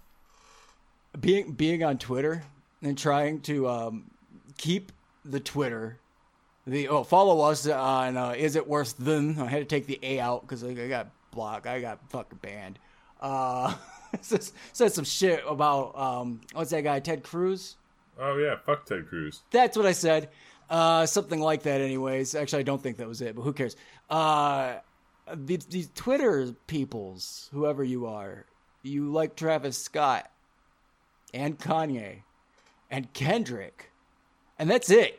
being 1.19 1.53
being 1.53 1.83
on 1.83 1.97
Twitter 1.97 2.43
and 2.81 2.97
trying 2.97 3.41
to 3.41 3.67
um, 3.67 4.11
keep 4.57 4.91
the 5.25 5.39
Twitter. 5.39 5.99
The 6.67 6.89
oh, 6.89 7.03
follow 7.05 7.49
us 7.49 7.65
on 7.65 8.17
uh, 8.17 8.35
is 8.37 8.57
it 8.57 8.67
worse 8.67 8.91
than? 8.91 9.39
I 9.39 9.45
had 9.45 9.59
to 9.59 9.65
take 9.65 9.85
the 9.87 9.99
A 10.03 10.19
out 10.19 10.41
because 10.41 10.65
I, 10.65 10.69
I 10.71 10.89
got 10.89 11.07
blocked. 11.31 11.65
I 11.65 11.79
got 11.79 11.99
fucking 12.09 12.39
banned. 12.41 12.77
Uh, 13.21 13.73
said 14.21 14.91
some 14.91 15.05
shit 15.05 15.41
about 15.47 15.97
um, 15.97 16.41
what's 16.53 16.71
that 16.71 16.83
guy 16.83 16.99
Ted 16.99 17.23
Cruz? 17.23 17.77
Oh 18.19 18.37
yeah, 18.37 18.57
fuck 18.65 18.85
Ted 18.85 19.07
Cruz. 19.07 19.43
That's 19.49 19.77
what 19.77 19.85
I 19.85 19.93
said. 19.93 20.29
Uh, 20.69 21.05
something 21.05 21.39
like 21.39 21.63
that, 21.63 21.79
anyways. 21.79 22.35
Actually, 22.35 22.59
I 22.59 22.63
don't 22.63 22.83
think 22.83 22.97
that 22.97 23.07
was 23.07 23.21
it, 23.21 23.35
but 23.35 23.43
who 23.43 23.53
cares? 23.53 23.77
Uh, 24.09 24.75
these, 25.33 25.65
these 25.65 25.89
Twitter 25.95 26.53
peoples, 26.67 27.49
whoever 27.53 27.83
you 27.83 28.07
are, 28.07 28.45
you 28.83 29.09
like 29.09 29.37
Travis 29.37 29.77
Scott 29.77 30.29
and 31.33 31.57
Kanye 31.57 32.23
and 32.91 33.11
Kendrick, 33.13 33.91
and 34.59 34.69
that's 34.69 34.89
it. 34.89 35.17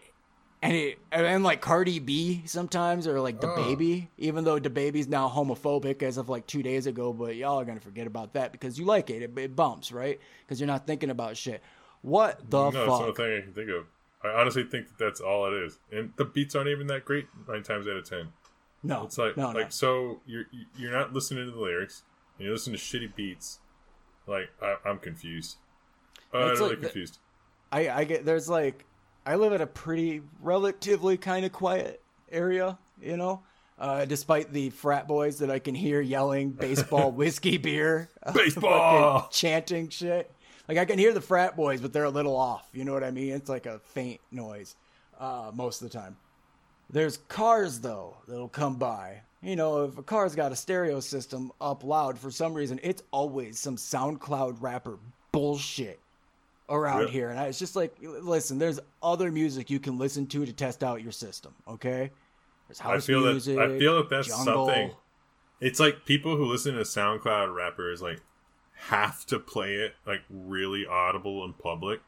And 0.60 0.74
it, 0.74 0.98
and 1.12 1.44
like 1.44 1.60
Cardi 1.60 2.00
B 2.00 2.42
sometimes, 2.46 3.06
or 3.06 3.20
like 3.20 3.40
the 3.40 3.48
Oh. 3.48 3.54
baby, 3.64 4.10
even 4.18 4.42
though 4.42 4.58
the 4.58 4.70
baby's 4.70 5.06
now 5.06 5.28
homophobic 5.28 6.02
as 6.02 6.16
of 6.16 6.28
like 6.28 6.48
two 6.48 6.64
days 6.64 6.86
ago, 6.88 7.12
but 7.12 7.36
y'all 7.36 7.60
are 7.60 7.64
gonna 7.64 7.78
forget 7.78 8.08
about 8.08 8.32
that 8.32 8.50
because 8.50 8.76
you 8.78 8.84
like 8.84 9.08
it. 9.08 9.22
It, 9.22 9.38
it 9.38 9.54
bumps, 9.54 9.92
right? 9.92 10.18
Because 10.44 10.58
you're 10.60 10.66
not 10.66 10.84
thinking 10.86 11.10
about 11.10 11.36
shit. 11.36 11.62
What 12.02 12.50
the 12.50 12.70
no, 12.70 12.70
the 12.72 12.86
fuck? 12.86 13.16
thing 13.16 13.38
I 13.38 13.40
can 13.42 13.52
think 13.52 13.70
of. 13.70 13.86
I 14.24 14.28
honestly 14.40 14.64
think 14.64 14.88
that 14.88 14.98
that's 14.98 15.20
all 15.20 15.46
it 15.46 15.52
is, 15.62 15.78
and 15.92 16.12
the 16.16 16.24
beats 16.24 16.56
aren't 16.56 16.68
even 16.70 16.88
that 16.88 17.04
great 17.04 17.28
nine 17.46 17.62
times 17.62 17.86
out 17.86 17.96
of 17.96 18.04
ten. 18.08 18.28
No, 18.82 19.04
It's 19.04 19.16
like 19.18 19.36
no, 19.36 19.52
no. 19.52 19.58
like 19.60 19.70
so 19.70 20.20
you're 20.26 20.46
you're 20.76 20.90
not 20.92 21.12
listening 21.12 21.44
to 21.46 21.52
the 21.52 21.60
lyrics, 21.60 22.02
and 22.36 22.46
you 22.46 22.52
listen 22.52 22.72
to 22.72 22.78
shitty 22.80 23.14
beats. 23.14 23.60
Like 24.26 24.50
I, 24.60 24.74
I'm 24.84 24.98
confused. 24.98 25.56
Uh, 26.34 26.38
It's 26.50 26.60
utterly 26.60 26.70
like 26.70 26.80
the- 26.80 26.86
confused. 26.88 27.18
I, 27.70 27.88
I 27.90 28.04
get 28.04 28.24
there's 28.24 28.48
like 28.48 28.84
I 29.28 29.34
live 29.34 29.52
in 29.52 29.60
a 29.60 29.66
pretty 29.66 30.22
relatively 30.40 31.18
kind 31.18 31.44
of 31.44 31.52
quiet 31.52 32.00
area, 32.32 32.78
you 32.98 33.18
know. 33.18 33.42
Uh, 33.78 34.06
despite 34.06 34.54
the 34.54 34.70
frat 34.70 35.06
boys 35.06 35.40
that 35.40 35.50
I 35.50 35.58
can 35.58 35.74
hear 35.74 36.00
yelling 36.00 36.50
baseball, 36.50 37.12
whiskey, 37.12 37.58
beer, 37.58 38.08
Baseball! 38.34 39.28
chanting 39.30 39.90
shit. 39.90 40.32
Like 40.66 40.78
I 40.78 40.86
can 40.86 40.98
hear 40.98 41.12
the 41.12 41.20
frat 41.20 41.56
boys, 41.56 41.82
but 41.82 41.92
they're 41.92 42.04
a 42.04 42.10
little 42.10 42.34
off. 42.34 42.70
You 42.72 42.86
know 42.86 42.94
what 42.94 43.04
I 43.04 43.10
mean? 43.10 43.34
It's 43.34 43.50
like 43.50 43.66
a 43.66 43.80
faint 43.80 44.22
noise 44.32 44.76
uh, 45.20 45.50
most 45.52 45.82
of 45.82 45.92
the 45.92 45.98
time. 45.98 46.16
There's 46.88 47.18
cars 47.28 47.80
though 47.80 48.16
that'll 48.28 48.48
come 48.48 48.76
by. 48.76 49.20
You 49.42 49.56
know, 49.56 49.84
if 49.84 49.98
a 49.98 50.02
car's 50.02 50.34
got 50.34 50.52
a 50.52 50.56
stereo 50.56 51.00
system 51.00 51.52
up 51.60 51.84
loud 51.84 52.18
for 52.18 52.30
some 52.30 52.54
reason, 52.54 52.80
it's 52.82 53.02
always 53.10 53.58
some 53.58 53.76
SoundCloud 53.76 54.62
rapper 54.62 54.98
bullshit 55.32 56.00
around 56.68 57.00
Really? 57.00 57.12
here. 57.12 57.30
And 57.30 57.38
I, 57.40 57.46
it's 57.46 57.58
just 57.58 57.76
like, 57.76 57.94
listen, 58.00 58.58
there's 58.58 58.80
other 59.02 59.30
music 59.32 59.70
you 59.70 59.80
can 59.80 59.98
listen 59.98 60.26
to 60.28 60.44
to 60.46 60.52
test 60.52 60.82
out 60.84 61.02
your 61.02 61.12
system. 61.12 61.54
Okay, 61.66 62.10
there's 62.68 62.80
I 62.80 62.84
house 62.84 63.06
feel 63.06 63.20
music. 63.22 63.56
that 63.56 63.70
I 63.70 63.78
feel 63.78 63.96
that 63.96 64.10
that's 64.10 64.28
jungle. 64.28 64.66
something. 64.66 64.90
It's 65.60 65.80
like 65.80 66.04
people 66.04 66.36
who 66.36 66.44
listen 66.44 66.74
to 66.74 66.82
SoundCloud 66.82 67.54
rappers 67.54 68.00
like 68.00 68.20
have 68.74 69.26
to 69.26 69.38
play 69.40 69.74
it 69.74 69.94
like 70.06 70.20
really 70.30 70.86
audible 70.86 71.44
in 71.44 71.52
public. 71.54 72.00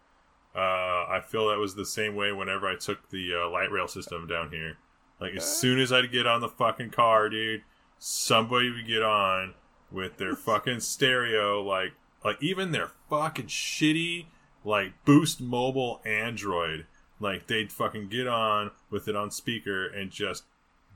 Uh, 0.55 0.59
I 1.07 1.21
feel 1.27 1.49
that 1.49 1.59
was 1.59 1.75
the 1.75 1.87
same 1.87 2.15
way 2.17 2.33
whenever 2.33 2.69
I 2.69 2.77
took 2.77 3.11
the 3.11 3.35
uh, 3.35 3.51
light 3.51 3.71
rail 3.71 3.87
system 3.89 4.27
down 4.27 4.51
here. 4.51 4.77
Like 5.21 5.35
as 5.35 5.45
soon 5.45 5.79
as 5.79 5.93
I'd 5.93 6.11
get 6.13 6.27
on 6.27 6.41
the 6.41 6.49
fucking 6.49 6.91
car, 6.91 7.29
dude, 7.29 7.63
somebody 7.99 8.71
would 8.71 8.87
get 8.87 9.03
on 9.03 9.55
with 9.91 10.17
their 10.17 10.35
fucking 10.37 10.81
stereo, 10.81 11.63
like 11.63 11.93
like 12.25 12.43
even 12.43 12.71
their 12.73 12.91
fucking 13.09 13.47
shitty 13.47 14.27
like 14.65 14.93
Boost 15.05 15.41
Mobile 15.41 16.01
Android. 16.05 16.87
Like 17.19 17.47
they'd 17.47 17.71
fucking 17.73 18.09
get 18.09 18.27
on 18.27 18.71
with 18.91 19.07
it 19.09 19.17
on 19.17 19.31
speaker 19.31 19.87
and 19.87 20.11
just 20.11 20.45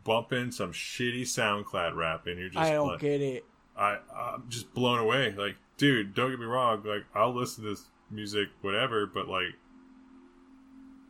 bump 0.04 0.32
in 0.32 0.52
some 0.52 0.72
shitty 0.72 1.22
SoundCloud 1.22 1.94
rap, 1.96 2.26
and 2.26 2.38
you're 2.38 2.48
just 2.48 2.58
I 2.58 2.72
don't 2.72 2.88
like, 2.88 3.00
get 3.00 3.20
it. 3.20 3.44
I 3.76 3.98
I'm 4.14 4.44
just 4.48 4.72
blown 4.74 4.98
away. 4.98 5.34
Like, 5.36 5.56
dude, 5.76 6.14
don't 6.14 6.30
get 6.30 6.38
me 6.38 6.46
wrong. 6.46 6.82
Like, 6.84 7.04
I'll 7.14 7.34
listen 7.34 7.64
to 7.64 7.70
this 7.70 7.84
music, 8.10 8.48
whatever, 8.62 9.06
but 9.06 9.28
like, 9.28 9.54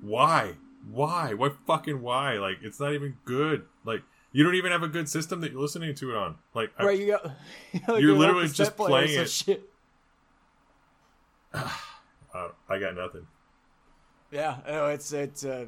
why? 0.01 0.55
Why? 0.91 1.35
What 1.35 1.57
fucking 1.67 2.03
why? 2.03 2.35
Like, 2.35 2.59
it's 2.63 2.79
not 2.81 2.93
even 2.93 3.17
good. 3.25 3.65
Like, 3.85 4.03
you 4.33 4.43
don't 4.45 4.55
even 4.55 4.73
have 4.73 4.83
a 4.83 4.89
good 4.89 5.09
system 5.09 5.41
that 5.41 5.53
you're 5.53 5.61
listening 5.61 5.95
to 5.95 6.11
it 6.11 6.17
on. 6.17 6.37
Like, 6.55 6.73
I- 6.79 6.85
Right, 6.87 6.99
you 6.99 7.07
got. 7.07 7.31
You 7.89 7.99
You're 8.09 8.17
literally 8.17 8.49
just 8.49 8.77
playing 8.77 9.19
it. 9.19 9.31
Shit. 9.31 9.69
uh, 11.53 12.49
I 12.75 12.79
got 12.81 12.97
nothing. 12.97 13.27
Yeah, 14.31 14.57
no, 14.67 14.87
it's 14.87 15.13
it's. 15.13 15.45
Uh, 15.45 15.67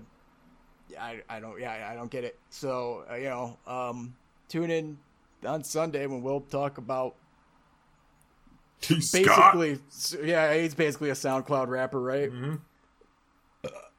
I 1.01 1.23
I 1.29 1.41
don't 1.41 1.61
yeah 1.61 1.89
I 1.91 1.95
don't 1.95 2.11
get 2.11 2.25
it. 2.25 2.39
So 2.51 3.05
uh, 3.11 3.15
you 3.15 3.29
know, 3.29 3.59
um, 3.67 4.15
tune 4.49 4.71
in 4.71 4.99
on 5.45 5.63
Sunday 5.65 6.07
when 6.07 6.23
we'll 6.23 6.41
talk 6.41 6.79
about 6.79 7.15
T. 8.81 9.01
Scott. 9.01 9.55
basically. 9.59 10.29
Yeah, 10.29 10.55
he's 10.55 10.75
basically 10.75 11.11
a 11.11 11.15
SoundCloud 11.15 11.69
rapper, 11.69 12.01
right? 12.01 12.31
Mhm. 12.31 12.61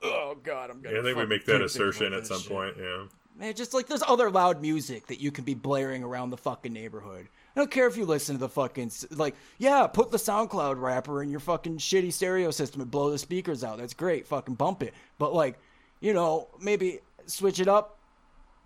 Oh 0.04 0.38
God, 0.43 0.70
I'm 0.70 0.82
gonna. 0.82 0.96
Yeah, 0.96 1.02
I 1.02 1.04
think 1.04 1.17
we 1.17 1.26
make 1.26 1.46
that 1.46 1.62
assertion 1.62 2.13
at 2.13 2.28
some 2.28 2.38
this 2.38 2.48
point. 2.48 2.76
Yeah. 2.80 3.06
Man, 3.38 3.54
just 3.54 3.74
like 3.74 3.88
there's 3.88 4.04
other 4.08 4.30
loud 4.30 4.62
music 4.62 5.08
that 5.08 5.20
you 5.22 5.32
can 5.32 5.43
be 5.43 5.54
blaring 5.54 6.04
around 6.04 6.30
the 6.32 6.38
fucking 6.38 6.74
neighborhood. 6.74 7.28
I 7.58 7.60
don't 7.60 7.72
care 7.72 7.88
if 7.88 7.98
you 7.98 8.06
listen 8.06 8.36
to 8.36 8.39
the 8.39 8.50
fucking 8.50 8.91
like, 9.10 9.34
yeah, 9.58 9.88
put 9.88 10.12
the 10.12 10.17
SoundCloud 10.17 10.80
rapper 10.80 11.24
in 11.24 11.32
your 11.32 11.39
fucking 11.39 11.80
shitty 11.80 12.13
stereo 12.13 12.52
system 12.52 12.82
and 12.82 12.91
blow 12.91 13.10
the 13.10 13.17
speakers 13.17 13.63
out. 13.63 13.80
That's 13.80 13.96
great, 13.96 14.28
fucking 14.28 14.54
bump 14.54 14.84
it. 14.84 14.93
But 15.17 15.34
like, 15.34 15.58
you 16.00 16.13
know, 16.13 16.50
maybe 16.62 17.00
switch 17.26 17.60
it 17.60 17.67
up 17.67 17.98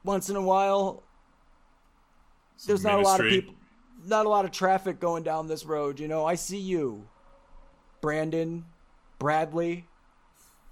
once 0.04 0.30
in 0.30 0.36
a 0.36 0.42
while. 0.42 1.04
There's 2.68 2.84
not 2.84 3.00
a 3.00 3.02
lot 3.02 3.22
of 3.22 3.28
people, 3.28 3.56
not 4.06 4.26
a 4.26 4.30
lot 4.30 4.44
of 4.44 4.52
traffic 4.52 5.00
going 5.00 5.24
down 5.24 5.48
this 5.48 5.66
road. 5.66 5.98
You 5.98 6.10
know, 6.10 6.26
I 6.26 6.36
see 6.36 6.60
you, 6.60 7.08
Brandon, 8.02 8.66
Bradley, 9.20 9.88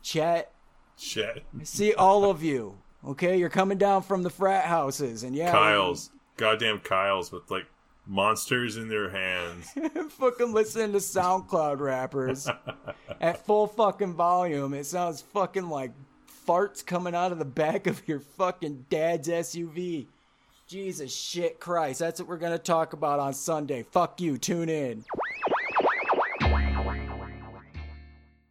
Chet. 0.04 0.52
Chet. 0.98 1.44
I 1.58 1.64
see 1.64 1.94
all 1.94 2.30
of 2.30 2.44
you. 2.44 2.80
Okay, 3.08 3.38
you're 3.38 3.48
coming 3.48 3.78
down 3.78 4.02
from 4.02 4.24
the 4.24 4.30
frat 4.30 4.66
houses, 4.66 5.24
and 5.24 5.34
yeah, 5.34 5.54
Kyle's, 5.54 6.12
goddamn 6.36 6.80
Kyle's 6.80 7.32
with 7.32 7.50
like 7.50 7.66
monsters 8.10 8.76
in 8.76 8.90
their 8.90 9.10
hands. 9.10 9.72
fucking 10.10 10.52
listening 10.52 10.92
to 10.92 10.98
SoundCloud 10.98 11.80
rappers 11.80 12.50
at 13.22 13.46
full 13.46 13.68
fucking 13.68 14.16
volume. 14.16 14.74
It 14.74 14.86
sounds 14.86 15.22
fucking 15.22 15.70
like 15.70 15.92
farts 16.48 16.86
coming 16.86 17.14
out 17.14 17.32
of 17.32 17.38
the 17.38 17.46
back 17.46 17.88
of 17.88 18.06
your 18.08 18.20
fucking 18.20 18.88
dad's 18.90 19.28
SUV. 19.28 20.08
Jesus 20.68 21.16
shit 21.16 21.60
Christ. 21.60 22.00
That's 22.00 22.20
what 22.20 22.30
we're 22.30 22.38
going 22.38 22.52
to 22.52 22.60
talk 22.60 22.94
about 22.94 23.20
on 23.20 23.34
Sunday. 23.34 23.84
Fuck 23.84 24.20
you. 24.22 24.38
Tune 24.38 24.70
in. 24.70 25.04